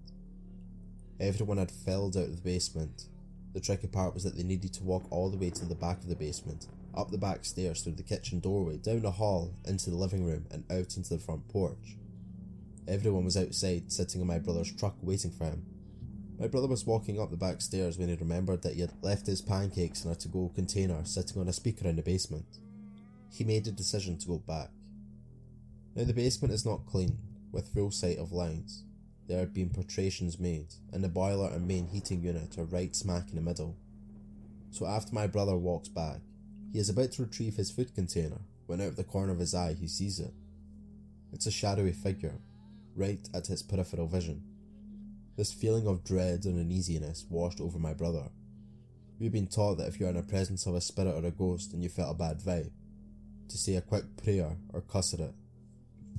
Everyone 1.19 1.59
had 1.59 1.71
filed 1.71 2.17
out 2.17 2.29
of 2.29 2.37
the 2.37 2.43
basement. 2.43 3.07
The 3.53 3.61
tricky 3.61 3.89
part 3.89 4.15
was 4.15 4.23
that 4.25 4.37
they 4.37 4.43
needed 4.43 4.73
to 4.75 4.85
walk 4.85 5.07
all 5.11 5.31
the 5.31 5.37
way 5.37 5.51
to 5.51 5.65
the 5.65 5.75
back 5.75 5.99
of 5.99 6.09
the 6.09 6.17
basement, 6.17 6.67
up 6.97 7.11
the 7.11 7.19
back 7.19 7.45
stairs 7.45 7.83
through 7.83 7.95
the 7.95 8.03
kitchen 8.03 8.41
doorway, 8.41 8.79
down 8.79 9.03
the 9.03 9.11
hall, 9.11 9.55
into 9.65 9.91
the 9.91 9.97
living 9.97 10.25
room, 10.25 10.47
and 10.51 10.65
out 10.71 10.97
into 10.97 11.15
the 11.15 11.21
front 11.21 11.49
porch. 11.49 11.97
Everyone 12.87 13.25
was 13.25 13.37
outside, 13.37 13.91
sitting 13.91 14.21
in 14.21 14.27
my 14.27 14.39
brother's 14.39 14.75
truck, 14.75 14.97
waiting 15.01 15.31
for 15.31 15.45
him. 15.45 15.65
My 16.39 16.49
brother 16.49 16.67
was 16.67 16.85
walking 16.85 17.21
up 17.21 17.31
the 17.31 17.37
back 17.37 17.63
stairs 17.63 17.97
when 17.97 18.09
he 18.09 18.15
remembered 18.15 18.63
that 18.63 18.75
he 18.75 18.81
had 18.81 18.93
left 19.03 19.27
his 19.27 19.41
pancakes 19.41 20.05
in 20.05 20.11
a 20.11 20.15
to 20.17 20.29
go 20.29 20.53
container 20.55 21.05
sitting 21.05 21.41
on 21.41 21.49
a 21.49 21.53
speaker 21.53 21.89
in 21.89 21.97
the 21.97 22.03
basement. 22.03 22.59
He 23.31 23.45
made 23.45 23.65
the 23.65 23.73
decision 23.73 24.19
to 24.19 24.27
go 24.27 24.39
back. 24.39 24.69
Now, 25.95 26.05
the 26.05 26.13
basement 26.13 26.53
is 26.53 26.67
not 26.67 26.87
clean, 26.87 27.17
with 27.53 27.73
full 27.73 27.91
sight 27.91 28.19
of 28.19 28.33
lines. 28.33 28.85
There 29.29 29.39
had 29.39 29.55
been 29.55 29.71
perforations 29.71 30.39
made, 30.39 30.75
and 30.93 31.03
the 31.03 31.09
boiler 31.09 31.49
and 31.49 31.67
main 31.67 31.87
heating 31.87 32.23
unit 32.23 32.59
are 32.59 32.65
right 32.65 32.95
smack 32.95 33.31
in 33.31 33.37
the 33.37 33.41
middle. 33.41 33.77
So, 34.71 34.87
after 34.87 35.15
my 35.15 35.27
brother 35.27 35.57
walks 35.57 35.89
back, 35.89 36.19
he 36.73 36.81
is 36.81 36.89
about 36.89 37.13
to 37.13 37.23
retrieve 37.23 37.57
his 37.57 37.71
food 37.71 37.95
container 37.95 38.41
when 38.67 38.81
out 38.81 38.89
of 38.89 38.97
the 38.97 39.05
corner 39.05 39.33
of 39.33 39.39
his 39.39 39.55
eye 39.55 39.75
he 39.75 39.87
sees 39.87 40.19
it. 40.19 40.35
It's 41.33 41.47
a 41.47 41.51
shadowy 41.51 41.93
figure, 41.93 42.41
right 42.97 43.29
at 43.35 43.47
his 43.47 43.63
peripheral 43.63 44.07
vision. 44.07 44.43
This 45.37 45.53
feeling 45.53 45.87
of 45.87 46.05
dread 46.05 46.45
and 46.45 46.59
uneasiness 46.59 47.27
washed 47.29 47.61
over 47.61 47.79
my 47.79 47.93
brother. 47.93 48.31
We've 49.19 49.33
been 49.33 49.47
taught 49.47 49.79
that 49.79 49.89
if 49.89 49.99
you're 49.99 50.09
in 50.09 50.17
the 50.17 50.23
presence 50.23 50.67
of 50.67 50.75
a 50.75 50.81
spirit 50.81 51.15
or 51.15 51.27
a 51.27 51.31
ghost 51.31 51.73
and 51.73 51.83
you 51.83 51.89
felt 51.89 52.15
a 52.15 52.19
bad 52.19 52.41
vibe, 52.41 52.71
to 53.49 53.59
say 53.59 53.75
a 53.75 53.81
quick 53.81 54.05
prayer 54.23 54.57
or 54.73 54.81
cuss 54.81 55.15
at 55.15 55.21
it. 55.21 55.35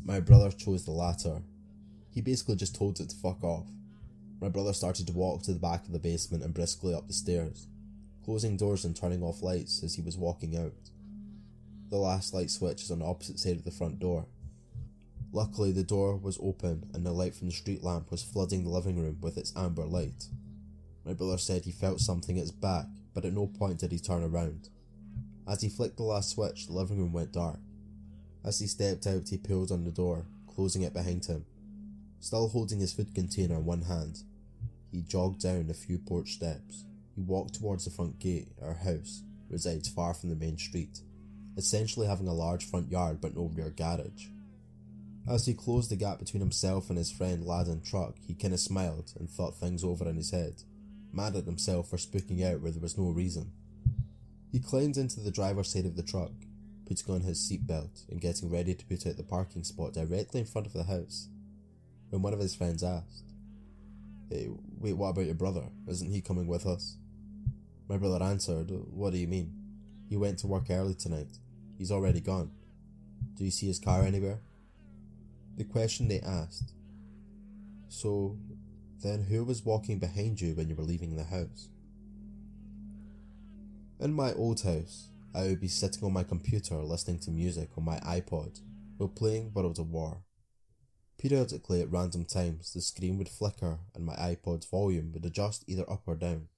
My 0.04 0.20
brother 0.20 0.52
chose 0.52 0.86
the 0.86 0.92
latter. 0.92 1.42
He 2.12 2.22
basically 2.22 2.56
just 2.56 2.76
told 2.76 3.00
it 3.00 3.10
to 3.10 3.16
fuck 3.16 3.44
off. 3.44 3.68
My 4.42 4.50
brother 4.50 4.74
started 4.74 5.08
to 5.08 5.14
walk 5.14 5.44
to 5.44 5.54
the 5.54 5.60
back 5.60 5.86
of 5.86 5.92
the 5.92 6.00
basement 6.00 6.44
and 6.44 6.54
briskly 6.54 6.94
up 6.94 7.08
the 7.08 7.14
stairs, 7.14 7.68
closing 8.24 8.58
doors 8.58 8.86
and 8.86 8.96
turning 8.96 9.24
off 9.24 9.42
lights 9.42 9.84
as 9.84 9.96
he 9.96 10.02
was 10.02 10.18
walking 10.18 10.56
out. 10.58 10.74
The 11.90 11.98
last 11.98 12.34
light 12.34 12.52
switch 12.52 12.84
is 12.84 12.92
on 12.92 13.00
the 13.00 13.06
opposite 13.06 13.40
side 13.40 13.58
of 13.58 13.64
the 13.64 13.72
front 13.72 14.00
door, 14.00 14.28
Luckily, 15.32 15.72
the 15.72 15.84
door 15.84 16.16
was 16.16 16.40
open 16.42 16.90
and 16.94 17.06
the 17.06 17.12
light 17.12 17.36
from 17.36 17.48
the 17.48 17.54
street 17.54 17.84
lamp 17.84 18.12
was 18.12 18.24
flooding 18.24 18.64
the 18.64 18.70
living 18.70 19.02
room 19.02 19.18
with 19.22 19.38
its 19.38 19.54
amber 19.56 19.86
light. 19.86 20.28
My 21.06 21.14
brother 21.14 21.38
said 21.38 21.66
he 21.66 21.72
felt 21.72 22.00
something 22.00 22.38
at 22.38 22.42
his 22.42 22.52
back, 22.52 22.86
but 23.14 23.26
at 23.26 23.34
no 23.34 23.48
point 23.48 23.80
did 23.80 23.92
he 23.92 24.00
turn 24.00 24.24
around. 24.24 24.70
As 25.48 25.62
he 25.62 25.70
flicked 25.70 25.98
the 25.98 26.04
last 26.04 26.32
switch, 26.32 26.68
the 26.68 26.74
living 26.74 26.98
room 26.98 27.14
went 27.14 27.34
dark. 27.34 27.60
As 28.44 28.60
he 28.60 28.68
stepped 28.68 29.06
out, 29.06 29.30
he 29.30 29.38
pulled 29.38 29.72
on 29.72 29.84
the 29.84 29.92
door, 29.92 30.26
closing 30.48 30.82
it 30.82 30.94
behind 30.94 31.26
him. 31.26 31.46
Still 32.20 32.48
holding 32.48 32.80
his 32.80 32.94
food 32.94 33.14
container 33.14 33.56
in 33.56 33.66
one 33.66 33.84
hand, 33.84 34.24
he 34.92 35.02
jogged 35.02 35.42
down 35.42 35.68
the 35.68 35.74
few 35.74 35.98
porch 35.98 36.34
steps. 36.34 36.86
He 37.16 37.22
walked 37.22 37.56
towards 37.56 37.86
the 37.86 37.92
front 37.92 38.18
gate. 38.20 38.48
Our 38.62 38.74
house 38.74 39.24
resides 39.50 39.90
far 39.90 40.14
from 40.14 40.30
the 40.30 40.36
main 40.36 40.58
street, 40.58 41.02
essentially 41.58 42.08
having 42.08 42.28
a 42.28 42.34
large 42.34 42.66
front 42.66 42.90
yard 42.90 43.20
but 43.22 43.36
no 43.36 43.52
rear 43.54 43.70
garage. 43.70 44.28
As 45.28 45.48
he 45.48 45.56
closed 45.56 45.90
the 45.90 45.96
gap 45.96 46.20
between 46.20 46.42
himself 46.42 46.90
and 46.90 46.98
his 47.00 47.12
friend 47.12 47.44
lad 47.44 47.68
and 47.68 47.84
truck, 47.84 48.16
he 48.28 48.36
kinda 48.36 48.58
smiled 48.60 49.14
and 49.20 49.30
thought 49.30 49.58
things 49.58 49.84
over 49.84 50.08
in 50.08 50.18
his 50.18 50.30
head, 50.30 50.64
mad 51.12 51.36
at 51.36 51.46
himself 51.46 51.90
for 51.90 51.98
spooking 51.98 52.44
out 52.44 52.62
where 52.62 52.72
there 52.72 52.82
was 52.82 52.98
no 52.98 53.10
reason. 53.10 53.52
He 54.52 54.60
climbed 54.60 54.98
into 54.98 55.20
the 55.20 55.32
driver's 55.32 55.70
side 55.70 55.86
of 55.86 55.96
the 55.96 56.04
truck, 56.04 56.32
putting 56.86 57.14
on 57.14 57.22
his 57.22 57.40
seatbelt 57.40 58.08
and 58.10 58.22
getting 58.22 58.52
ready 58.52 58.76
to 58.76 58.86
put 58.86 59.08
out 59.08 59.18
the 59.18 59.24
parking 59.24 59.64
spot 59.64 59.94
directly 59.94 60.42
in 60.42 60.46
front 60.46 60.68
of 60.68 60.74
the 60.74 60.84
house, 60.84 61.28
when 62.10 62.22
one 62.22 62.34
of 62.34 62.40
his 62.40 62.54
friends 62.54 62.84
asked, 62.84 63.24
Hey, 64.30 64.50
wait, 64.80 64.94
what 64.94 65.10
about 65.10 65.26
your 65.26 65.36
brother? 65.36 65.66
Isn't 65.88 66.12
he 66.12 66.22
coming 66.22 66.48
with 66.48 66.66
us? 66.66 66.98
My 67.88 67.98
brother 67.98 68.24
answered, 68.24 68.70
What 68.70 69.14
do 69.14 69.18
you 69.18 69.28
mean? 69.28 69.54
He 70.08 70.18
went 70.18 70.40
to 70.40 70.48
work 70.48 70.70
early 70.70 70.94
tonight. 70.94 71.40
He's 71.78 71.92
already 71.92 72.22
gone. 72.22 72.52
Do 73.36 73.44
you 73.44 73.52
see 73.52 73.68
his 73.68 73.80
car 73.80 74.04
anywhere? 74.04 74.40
The 75.58 75.64
question 75.64 76.08
they 76.08 76.20
asked. 76.20 76.74
So, 77.88 78.38
then 79.02 79.24
who 79.24 79.44
was 79.46 79.64
walking 79.64 80.00
behind 80.00 80.42
you 80.42 80.54
when 80.54 80.68
you 80.68 80.76
were 80.76 80.84
leaving 80.84 81.16
the 81.16 81.24
house? 81.24 81.70
In 84.00 84.14
my 84.14 84.34
old 84.34 84.62
house, 84.62 85.10
I 85.34 85.44
would 85.44 85.62
be 85.62 85.70
sitting 85.70 86.04
on 86.04 86.12
my 86.12 86.24
computer 86.24 86.76
listening 86.84 87.20
to 87.20 87.32
music 87.32 87.70
on 87.78 87.86
my 87.86 88.00
iPod 88.00 88.60
while 88.98 89.10
playing 89.10 89.54
World 89.54 89.80
of 89.80 89.90
War. 89.90 90.24
Periodically, 91.18 91.82
at 91.82 91.92
random 91.92 92.26
times, 92.26 92.74
the 92.74 92.82
screen 92.82 93.18
would 93.18 93.30
flicker 93.30 93.80
and 93.94 94.06
my 94.06 94.16
iPod's 94.16 94.66
volume 94.66 95.12
would 95.14 95.26
adjust 95.26 95.64
either 95.68 95.90
up 95.90 96.04
or 96.06 96.16
down. 96.16 96.50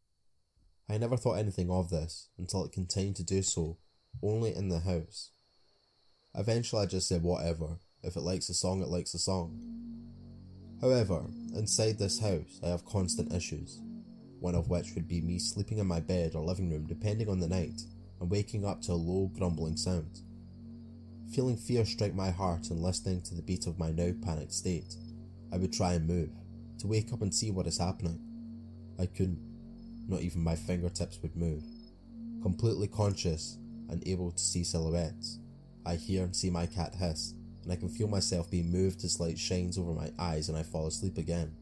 I 0.90 0.98
never 0.98 1.18
thought 1.18 1.38
anything 1.38 1.70
of 1.70 1.90
this 1.90 2.30
until 2.38 2.66
it 2.66 2.72
continued 2.72 3.18
to 3.18 3.24
do 3.24 3.44
so 3.44 3.78
only 4.24 4.56
in 4.56 4.70
the 4.70 4.80
house. 4.80 5.32
Eventually, 6.34 6.84
I 6.84 6.86
just 6.86 7.08
said 7.08 7.24
whatever. 7.24 7.78
If 8.08 8.16
it 8.16 8.22
likes 8.22 8.48
a 8.48 8.54
song, 8.54 8.82
it 8.82 8.88
likes 8.88 9.14
a 9.14 9.20
song. 9.20 9.60
However, 10.80 11.26
inside 11.54 12.00
this 12.00 12.20
house, 12.20 12.62
I 12.64 12.68
have 12.68 12.86
constant 12.86 13.34
issues, 13.34 13.82
one 14.40 14.56
of 14.56 14.70
which 14.70 14.96
would 14.96 15.10
be 15.10 15.20
me 15.20 15.40
sleeping 15.40 15.80
in 15.80 15.88
my 15.88 16.00
bed 16.00 16.34
or 16.34 16.42
living 16.42 16.72
room 16.72 16.88
depending 16.88 17.28
on 17.28 17.42
the 17.42 17.50
night 17.50 17.82
and 18.22 18.32
waking 18.32 18.66
up 18.66 18.82
to 18.84 18.94
a 18.94 18.94
low 18.94 19.30
grumbling 19.38 19.76
sound. 19.76 20.22
Feeling 21.34 21.58
fear 21.58 21.84
strike 21.84 22.16
my 22.16 22.30
heart 22.30 22.70
and 22.70 22.82
listening 22.82 23.22
to 23.24 23.36
the 23.36 23.42
beat 23.42 23.68
of 23.68 23.78
my 23.78 23.92
now 23.92 24.14
panicked 24.24 24.54
state, 24.54 24.96
I 25.52 25.58
would 25.58 25.74
try 25.74 25.94
and 25.94 26.08
move, 26.08 26.30
to 26.80 26.88
wake 26.88 27.12
up 27.12 27.22
and 27.22 27.36
see 27.36 27.52
what 27.52 27.68
is 27.68 27.78
happening. 27.78 28.22
I 28.98 29.08
couldn't. 29.08 29.42
Not 30.08 30.22
even 30.22 30.46
my 30.46 30.56
fingertips 30.56 31.20
would 31.22 31.36
move. 31.36 31.64
Completely 32.42 32.88
conscious 32.88 33.58
and 33.90 34.02
able 34.08 34.32
to 34.32 34.40
see 34.40 34.64
silhouettes, 34.64 35.40
I 35.86 35.96
hear 35.96 36.24
and 36.24 36.34
see 36.34 36.50
my 36.50 36.68
cat 36.68 36.96
hiss, 36.96 37.34
and 37.68 37.74
I 37.74 37.76
can 37.76 37.90
feel 37.90 38.08
myself 38.08 38.50
being 38.50 38.72
moved 38.72 39.04
as 39.04 39.20
light 39.20 39.38
shines 39.38 39.78
over 39.78 39.92
my 39.92 40.10
eyes 40.18 40.48
and 40.48 40.58
I 40.58 40.64
fall 40.64 40.88
asleep 40.88 41.18
again. 41.18 41.54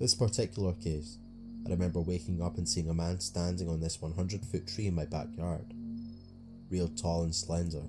This 0.00 0.14
particular 0.14 0.72
case, 0.72 1.18
I 1.66 1.68
remember 1.68 2.00
waking 2.00 2.40
up 2.40 2.56
and 2.56 2.66
seeing 2.66 2.88
a 2.88 2.94
man 2.94 3.20
standing 3.20 3.68
on 3.68 3.78
this 3.78 4.00
100 4.00 4.42
foot 4.46 4.66
tree 4.66 4.86
in 4.86 4.94
my 4.94 5.04
backyard. 5.04 5.74
Real 6.70 6.88
tall 6.88 7.24
and 7.24 7.34
slender. 7.34 7.82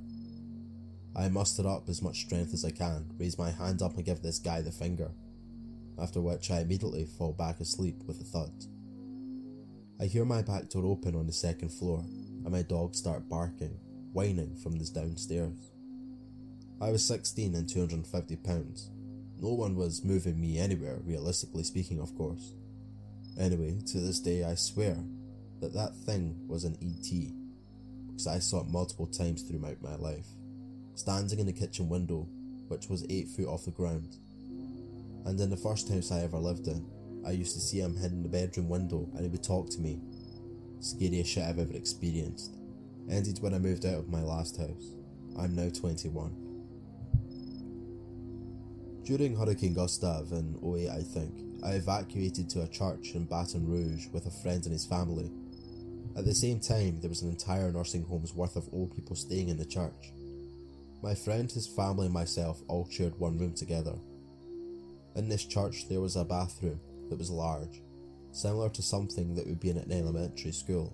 I 1.15 1.30
muster 1.30 1.65
up 1.65 1.88
as 1.88 2.02
much 2.02 2.26
strength 2.26 2.54
as 2.54 2.65
I 2.65 2.72
can, 2.72 3.10
raise 3.17 3.38
my 3.38 3.52
hand 3.52 3.82
up 3.82 3.96
and 3.96 4.04
give 4.04 4.22
this 4.22 4.39
guy 4.39 4.60
the 4.62 4.74
finger, 4.74 5.12
after 5.98 6.20
which 6.20 6.52
I 6.52 6.60
immediately 6.60 7.06
fall 7.06 7.32
back 7.32 7.62
asleep 7.62 8.04
with 8.06 8.20
a 8.20 8.26
thud. 8.26 8.52
I 10.02 10.08
hear 10.08 10.26
my 10.26 10.41
back 10.41 10.67
door 10.67 10.86
open 10.86 11.15
on 11.15 11.26
the 11.26 11.32
second 11.32 11.70
floor 11.70 12.00
and 12.00 12.52
my 12.52 12.63
dog 12.63 12.96
start 12.96 13.30
barking, 13.30 13.80
whining 14.12 14.58
from 14.58 14.78
the 14.78 14.86
downstairs. 14.93 15.72
I 16.80 16.92
was 16.92 17.04
16 17.06 17.56
and 17.56 17.68
250 17.68 18.36
pounds. 18.38 18.92
No 19.42 19.54
one 19.54 19.76
was 19.76 20.04
moving 20.04 20.40
me 20.40 20.60
anywhere, 20.60 21.00
realistically 21.04 21.63
speaking, 21.63 22.00
of 22.00 22.16
course. 22.16 22.54
Anyway, 23.40 23.80
to 23.88 24.00
this 24.00 24.20
day, 24.20 24.44
I 24.44 24.54
swear 24.54 24.96
that 25.60 25.74
that 25.74 25.96
thing 25.96 26.40
was 26.48 26.66
an 26.66 26.78
ET, 26.82 27.10
because 28.08 28.28
I 28.28 28.38
saw 28.38 28.62
it 28.62 28.68
multiple 28.68 29.08
times 29.08 29.42
throughout 29.42 29.82
my 29.82 29.96
life, 29.96 30.28
standing 30.94 31.40
in 31.40 31.48
the 31.48 31.54
kitchen 31.54 31.90
window, 31.90 32.28
which 32.68 32.90
was 32.90 33.06
8 33.10 33.28
feet 33.28 33.48
off 33.48 33.66
the 33.66 33.72
ground. 33.72 34.18
And 35.26 35.40
in 35.40 35.50
the 35.50 35.58
first 35.58 35.90
house 35.90 36.12
I 36.12 36.22
ever 36.22 36.38
lived 36.38 36.68
in, 36.68 36.86
I 37.26 37.32
used 37.32 37.56
to 37.56 37.60
see 37.60 37.80
him 37.80 37.96
hidden 37.96 38.18
in 38.18 38.24
the 38.24 38.30
bedroom 38.30 38.70
window 38.70 39.10
and 39.16 39.22
he 39.22 39.30
would 39.30 39.44
talk 39.44 39.70
to 39.72 39.82
me. 39.82 40.00
Scariest 40.80 41.32
shit 41.32 41.44
I've 41.44 41.60
ever 41.60 41.74
experienced. 41.74 42.56
Ended 43.10 43.42
when 43.42 43.56
I 43.56 43.60
moved 43.60 43.86
out 43.86 43.96
of 43.96 44.10
my 44.10 44.22
last 44.22 44.58
house. 44.58 44.94
I'm 45.38 45.56
now 45.56 45.70
21. 45.70 46.46
During 49.08 49.38
Hurricane 49.38 49.74
Gustav 49.74 50.34
in 50.34 50.60
08, 50.62 50.89
I 50.89 51.02
think, 51.02 51.34
I 51.63 51.76
evacuated 51.76 52.50
to 52.50 52.63
a 52.63 52.67
church 52.67 53.12
in 53.13 53.24
Baton 53.24 53.65
Rouge 53.65 54.08
with 54.12 54.26
a 54.26 54.41
friend 54.41 54.62
and 54.65 54.74
his 54.74 54.86
family. 54.86 55.32
At 56.17 56.26
the 56.26 56.36
same 56.36 56.60
time, 56.60 57.00
there 57.00 57.08
was 57.08 57.22
an 57.22 57.30
entire 57.30 57.72
nursing 57.72 58.04
home's 58.04 58.34
worth 58.34 58.58
of 58.58 58.67
old 58.74 58.93
people 58.93 59.15
staying 59.15 59.48
in 59.48 59.58
the 59.58 59.63
church. 59.63 60.12
My 61.02 61.15
friend, 61.15 61.50
his 61.50 61.70
family, 61.70 62.08
and 62.08 62.13
myself 62.13 62.62
all 62.67 62.86
shared 62.89 63.17
one 63.17 63.38
room 63.38 63.54
together. 63.54 63.93
In 65.15 65.30
this 65.30 65.46
church, 65.46 65.88
there 65.88 66.02
was 66.02 66.17
a 66.17 66.26
bathroom 66.26 66.82
that 67.10 67.17
was 67.17 67.30
large, 67.30 67.82
similar 68.34 68.67
to 68.72 68.82
something 68.82 69.36
that 69.36 69.48
would 69.48 69.62
be 69.62 69.70
in 69.70 69.78
an 69.78 69.89
elementary 69.89 70.52
school, 70.52 70.93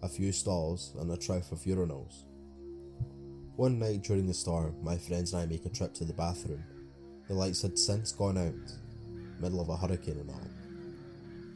a 0.00 0.08
few 0.08 0.30
stalls, 0.30 0.94
and 1.00 1.10
a 1.10 1.16
trough 1.16 1.50
of 1.50 1.58
urinals. 1.62 2.22
One 3.56 3.80
night 3.80 4.04
during 4.04 4.28
the 4.28 4.32
storm, 4.34 4.76
my 4.80 4.96
friends 4.96 5.32
and 5.32 5.42
I 5.42 5.46
make 5.46 5.66
a 5.66 5.70
trip 5.70 5.92
to 5.94 6.04
the 6.04 6.12
bathroom 6.12 6.62
the 7.28 7.34
lights 7.34 7.62
had 7.62 7.78
since 7.78 8.12
gone 8.12 8.38
out, 8.38 8.54
middle 9.40 9.60
of 9.60 9.68
a 9.68 9.76
hurricane 9.76 10.18
and 10.20 10.30
all. 10.30 10.50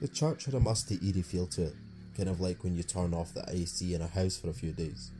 The 0.01 0.09
church 0.09 0.47
had 0.47 0.55
a 0.55 0.61
musty, 0.61 0.99
eerie 1.03 1.23
feel 1.23 1.47
to 1.49 1.65
it, 1.65 1.75
kind 2.17 2.29
of 2.29 2.41
like 2.41 2.65
when 2.65 2.75
you 2.75 2.83
turn 2.83 3.15
off 3.15 3.35
the 3.35 3.45
AC 3.49 3.95
in 3.95 4.03
a 4.03 4.07
house 4.07 4.37
for 4.37 4.51
a 4.51 4.55
few 4.55 4.73
days. 4.73 5.13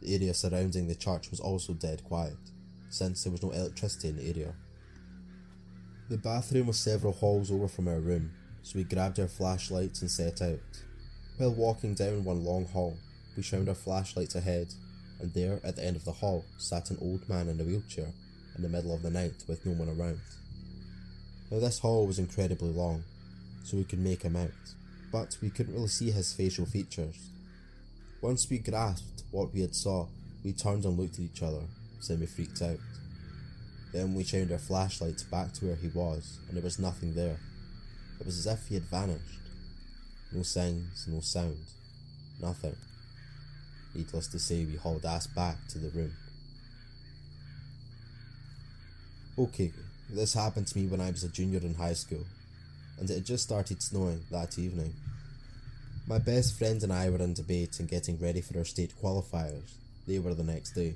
The 0.00 0.14
area 0.14 0.32
surrounding 0.32 0.86
the 0.86 0.94
church 0.94 1.30
was 1.30 1.40
also 1.40 1.74
dead 1.74 2.02
quiet, 2.04 2.36
since 2.88 3.24
there 3.24 3.32
was 3.32 3.42
no 3.42 3.50
electricity 3.50 4.08
in 4.08 4.16
the 4.16 4.28
area. 4.28 4.54
The 6.08 6.18
bathroom 6.18 6.68
was 6.68 6.78
several 6.78 7.12
halls 7.12 7.50
over 7.50 7.68
from 7.68 7.88
our 7.88 8.00
room, 8.00 8.32
so 8.62 8.78
we 8.78 8.84
grabbed 8.84 9.20
our 9.20 9.28
flashlights 9.28 10.00
and 10.00 10.10
set 10.10 10.40
out. 10.40 10.60
While 11.36 11.54
walking 11.54 11.94
down 11.94 12.24
one 12.24 12.44
long 12.44 12.66
hall, 12.66 12.96
we 13.36 13.42
shined 13.42 13.68
our 13.68 13.74
flashlights 13.74 14.34
ahead, 14.34 14.72
and 15.20 15.32
there, 15.34 15.60
at 15.64 15.76
the 15.76 15.84
end 15.84 15.96
of 15.96 16.04
the 16.04 16.12
hall, 16.12 16.44
sat 16.56 16.90
an 16.90 16.98
old 17.00 17.28
man 17.28 17.48
in 17.48 17.60
a 17.60 17.64
wheelchair 17.64 18.12
in 18.56 18.62
the 18.62 18.68
middle 18.68 18.94
of 18.94 19.02
the 19.02 19.10
night 19.10 19.44
with 19.48 19.64
no 19.66 19.72
one 19.72 19.88
around. 19.88 20.20
Now, 21.50 21.60
this 21.60 21.78
hall 21.78 22.06
was 22.06 22.18
incredibly 22.18 22.70
long, 22.70 23.04
so 23.64 23.76
we 23.76 23.84
could 23.84 23.98
make 23.98 24.22
him 24.22 24.36
out, 24.36 24.50
but 25.12 25.36
we 25.42 25.50
couldn't 25.50 25.74
really 25.74 25.88
see 25.88 26.10
his 26.10 26.32
facial 26.32 26.66
features. 26.66 27.28
Once 28.20 28.48
we 28.48 28.58
grasped 28.58 29.22
what 29.30 29.52
we 29.52 29.60
had 29.60 29.74
saw, 29.74 30.06
we 30.44 30.52
turned 30.52 30.84
and 30.84 30.98
looked 30.98 31.14
at 31.14 31.24
each 31.24 31.42
other, 31.42 31.62
semi 32.00 32.26
freaked 32.26 32.62
out. 32.62 32.78
Then 33.92 34.14
we 34.14 34.24
shined 34.24 34.50
our 34.50 34.58
flashlights 34.58 35.22
back 35.22 35.52
to 35.54 35.66
where 35.66 35.76
he 35.76 35.88
was, 35.88 36.38
and 36.48 36.56
there 36.56 36.64
was 36.64 36.78
nothing 36.78 37.14
there. 37.14 37.38
It 38.18 38.26
was 38.26 38.38
as 38.38 38.46
if 38.46 38.66
he 38.68 38.74
had 38.74 38.84
vanished. 38.84 39.38
No 40.32 40.42
signs, 40.42 41.06
no 41.08 41.20
sound, 41.20 41.58
nothing. 42.40 42.76
Needless 43.94 44.26
to 44.28 44.38
say, 44.38 44.64
we 44.64 44.76
hauled 44.76 45.04
ass 45.04 45.28
back 45.28 45.56
to 45.68 45.78
the 45.78 45.90
room. 45.90 46.12
Okay, 49.36 49.72
this 50.08 50.34
happened 50.34 50.68
to 50.68 50.78
me 50.78 50.86
when 50.86 51.00
I 51.00 51.10
was 51.10 51.24
a 51.24 51.28
junior 51.28 51.58
in 51.58 51.74
high 51.74 51.94
school, 51.94 52.24
and 53.00 53.10
it 53.10 53.14
had 53.14 53.26
just 53.26 53.42
started 53.42 53.82
snowing 53.82 54.20
that 54.30 54.60
evening. 54.60 54.94
My 56.06 56.18
best 56.18 56.56
friend 56.56 56.80
and 56.84 56.92
I 56.92 57.10
were 57.10 57.18
in 57.18 57.34
debate 57.34 57.80
and 57.80 57.88
getting 57.88 58.20
ready 58.20 58.40
for 58.40 58.56
our 58.58 58.64
state 58.64 58.92
qualifiers. 59.02 59.72
They 60.06 60.20
were 60.20 60.34
the 60.34 60.44
next 60.44 60.74
day. 60.74 60.94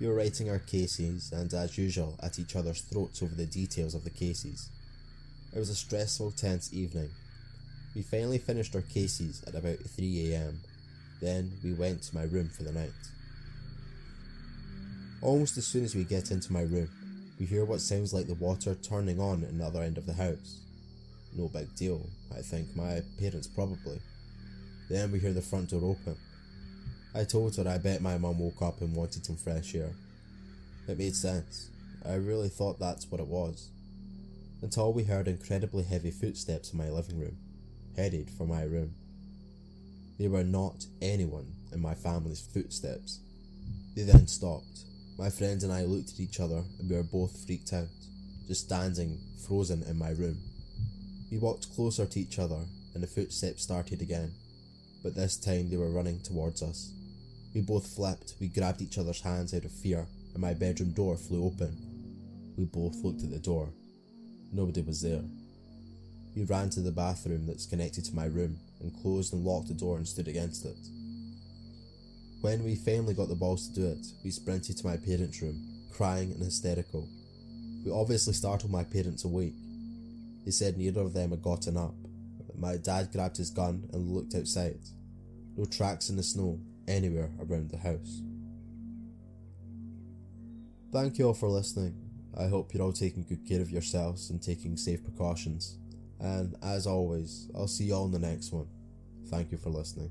We 0.00 0.06
were 0.06 0.14
writing 0.14 0.48
our 0.48 0.60
cases 0.60 1.30
and, 1.30 1.52
as 1.52 1.76
usual, 1.76 2.16
at 2.22 2.38
each 2.38 2.56
other's 2.56 2.80
throats 2.80 3.22
over 3.22 3.34
the 3.34 3.44
details 3.44 3.94
of 3.94 4.04
the 4.04 4.10
cases. 4.10 4.70
It 5.54 5.58
was 5.58 5.68
a 5.68 5.74
stressful, 5.74 6.30
tense 6.30 6.72
evening. 6.72 7.10
We 7.94 8.00
finally 8.00 8.38
finished 8.38 8.74
our 8.74 8.80
cases 8.80 9.42
at 9.46 9.54
about 9.54 9.76
3am. 9.80 10.54
Then 11.20 11.52
we 11.62 11.74
went 11.74 12.02
to 12.04 12.14
my 12.14 12.22
room 12.22 12.48
for 12.48 12.62
the 12.62 12.72
night. 12.72 12.92
Almost 15.20 15.58
as 15.58 15.66
soon 15.66 15.84
as 15.84 15.94
we 15.94 16.04
get 16.04 16.30
into 16.30 16.50
my 16.50 16.62
room, 16.62 16.88
we 17.40 17.46
hear 17.46 17.64
what 17.64 17.80
sounds 17.80 18.12
like 18.12 18.26
the 18.26 18.34
water 18.34 18.74
turning 18.74 19.18
on 19.18 19.42
at 19.42 19.56
the 19.56 19.64
other 19.64 19.82
end 19.82 19.96
of 19.96 20.04
the 20.04 20.12
house. 20.12 20.60
no 21.32 21.48
big 21.48 21.74
deal, 21.74 22.06
I 22.36 22.42
think, 22.42 22.76
my 22.76 23.00
parents 23.18 23.46
probably. 23.46 23.98
Then 24.90 25.10
we 25.10 25.20
hear 25.20 25.32
the 25.32 25.40
front 25.40 25.70
door 25.70 25.80
open. 25.82 26.16
I 27.14 27.24
told 27.24 27.56
her 27.56 27.66
I 27.66 27.78
bet 27.78 28.02
my 28.02 28.18
mum 28.18 28.38
woke 28.38 28.60
up 28.60 28.82
and 28.82 28.94
wanted 28.94 29.24
some 29.24 29.36
fresh 29.36 29.74
air. 29.74 29.92
It 30.86 30.98
made 30.98 31.16
sense. 31.16 31.70
I 32.04 32.16
really 32.16 32.50
thought 32.50 32.78
that's 32.78 33.10
what 33.10 33.22
it 33.22 33.26
was. 33.26 33.70
Until 34.60 34.92
we 34.92 35.04
heard 35.04 35.26
incredibly 35.26 35.84
heavy 35.84 36.10
footsteps 36.10 36.72
in 36.72 36.78
my 36.78 36.90
living 36.90 37.18
room, 37.18 37.38
headed 37.96 38.28
for 38.36 38.46
my 38.46 38.64
room. 38.64 38.92
They 40.18 40.28
were 40.28 40.44
not 40.44 40.84
anyone 41.00 41.54
in 41.72 41.80
my 41.80 41.94
family's 41.94 42.46
footsteps. 42.52 43.20
They 43.96 44.02
then 44.02 44.26
stopped. 44.26 44.84
My 45.20 45.28
friends 45.28 45.64
and 45.64 45.70
I 45.70 45.84
looked 45.84 46.12
at 46.12 46.20
each 46.20 46.40
other 46.40 46.62
and 46.78 46.88
we 46.88 46.96
were 46.96 47.02
both 47.02 47.44
freaked 47.44 47.74
out, 47.74 47.90
just 48.48 48.64
standing 48.64 49.18
frozen 49.46 49.82
in 49.82 49.98
my 49.98 50.12
room. 50.12 50.38
We 51.30 51.36
walked 51.36 51.74
closer 51.74 52.06
to 52.06 52.20
each 52.20 52.38
other 52.38 52.56
and 52.94 53.02
the 53.02 53.06
footsteps 53.06 53.62
started 53.62 54.00
again, 54.00 54.32
but 55.02 55.14
this 55.14 55.36
time 55.36 55.68
they 55.68 55.76
were 55.76 55.90
running 55.90 56.20
towards 56.20 56.62
us. 56.62 56.94
We 57.54 57.60
both 57.60 57.86
flipped, 57.86 58.36
we 58.40 58.48
grabbed 58.48 58.80
each 58.80 58.96
other's 58.96 59.20
hands 59.20 59.52
out 59.52 59.66
of 59.66 59.72
fear, 59.72 60.06
and 60.32 60.40
my 60.40 60.54
bedroom 60.54 60.92
door 60.92 61.18
flew 61.18 61.44
open. 61.44 61.76
We 62.56 62.64
both 62.64 63.04
looked 63.04 63.22
at 63.22 63.30
the 63.30 63.38
door. 63.40 63.68
Nobody 64.54 64.80
was 64.80 65.02
there. 65.02 65.24
We 66.34 66.44
ran 66.44 66.70
to 66.70 66.80
the 66.80 66.92
bathroom 66.92 67.46
that's 67.46 67.66
connected 67.66 68.06
to 68.06 68.16
my 68.16 68.24
room 68.24 68.56
and 68.80 68.98
closed 69.02 69.34
and 69.34 69.44
locked 69.44 69.68
the 69.68 69.74
door 69.74 69.98
and 69.98 70.08
stood 70.08 70.28
against 70.28 70.64
it. 70.64 70.78
When 72.40 72.64
we 72.64 72.74
finally 72.74 73.12
got 73.12 73.28
the 73.28 73.34
balls 73.34 73.68
to 73.68 73.74
do 73.74 73.86
it, 73.86 74.06
we 74.24 74.30
sprinted 74.30 74.78
to 74.78 74.86
my 74.86 74.96
parents' 74.96 75.42
room, 75.42 75.62
crying 75.92 76.32
and 76.32 76.42
hysterical. 76.42 77.06
We 77.84 77.90
obviously 77.90 78.32
startled 78.32 78.72
my 78.72 78.84
parents 78.84 79.24
awake. 79.24 79.54
They 80.44 80.50
said 80.50 80.78
neither 80.78 81.02
of 81.02 81.12
them 81.12 81.30
had 81.30 81.42
gotten 81.42 81.76
up. 81.76 81.94
My 82.58 82.76
dad 82.76 83.12
grabbed 83.12 83.36
his 83.36 83.50
gun 83.50 83.88
and 83.92 84.10
looked 84.10 84.34
outside. 84.34 84.80
No 85.56 85.64
tracks 85.66 86.08
in 86.08 86.16
the 86.16 86.22
snow 86.22 86.58
anywhere 86.88 87.30
around 87.40 87.70
the 87.70 87.78
house. 87.78 88.22
Thank 90.92 91.18
you 91.18 91.26
all 91.26 91.34
for 91.34 91.48
listening. 91.48 91.94
I 92.38 92.48
hope 92.48 92.72
you're 92.72 92.82
all 92.82 92.92
taking 92.92 93.24
good 93.24 93.46
care 93.46 93.60
of 93.60 93.70
yourselves 93.70 94.30
and 94.30 94.42
taking 94.42 94.76
safe 94.76 95.02
precautions. 95.04 95.76
And 96.18 96.54
as 96.62 96.86
always, 96.86 97.50
I'll 97.54 97.68
see 97.68 97.84
you 97.84 97.94
all 97.94 98.06
in 98.06 98.12
the 98.12 98.18
next 98.18 98.52
one. 98.52 98.66
Thank 99.26 99.52
you 99.52 99.58
for 99.58 99.70
listening. 99.70 100.10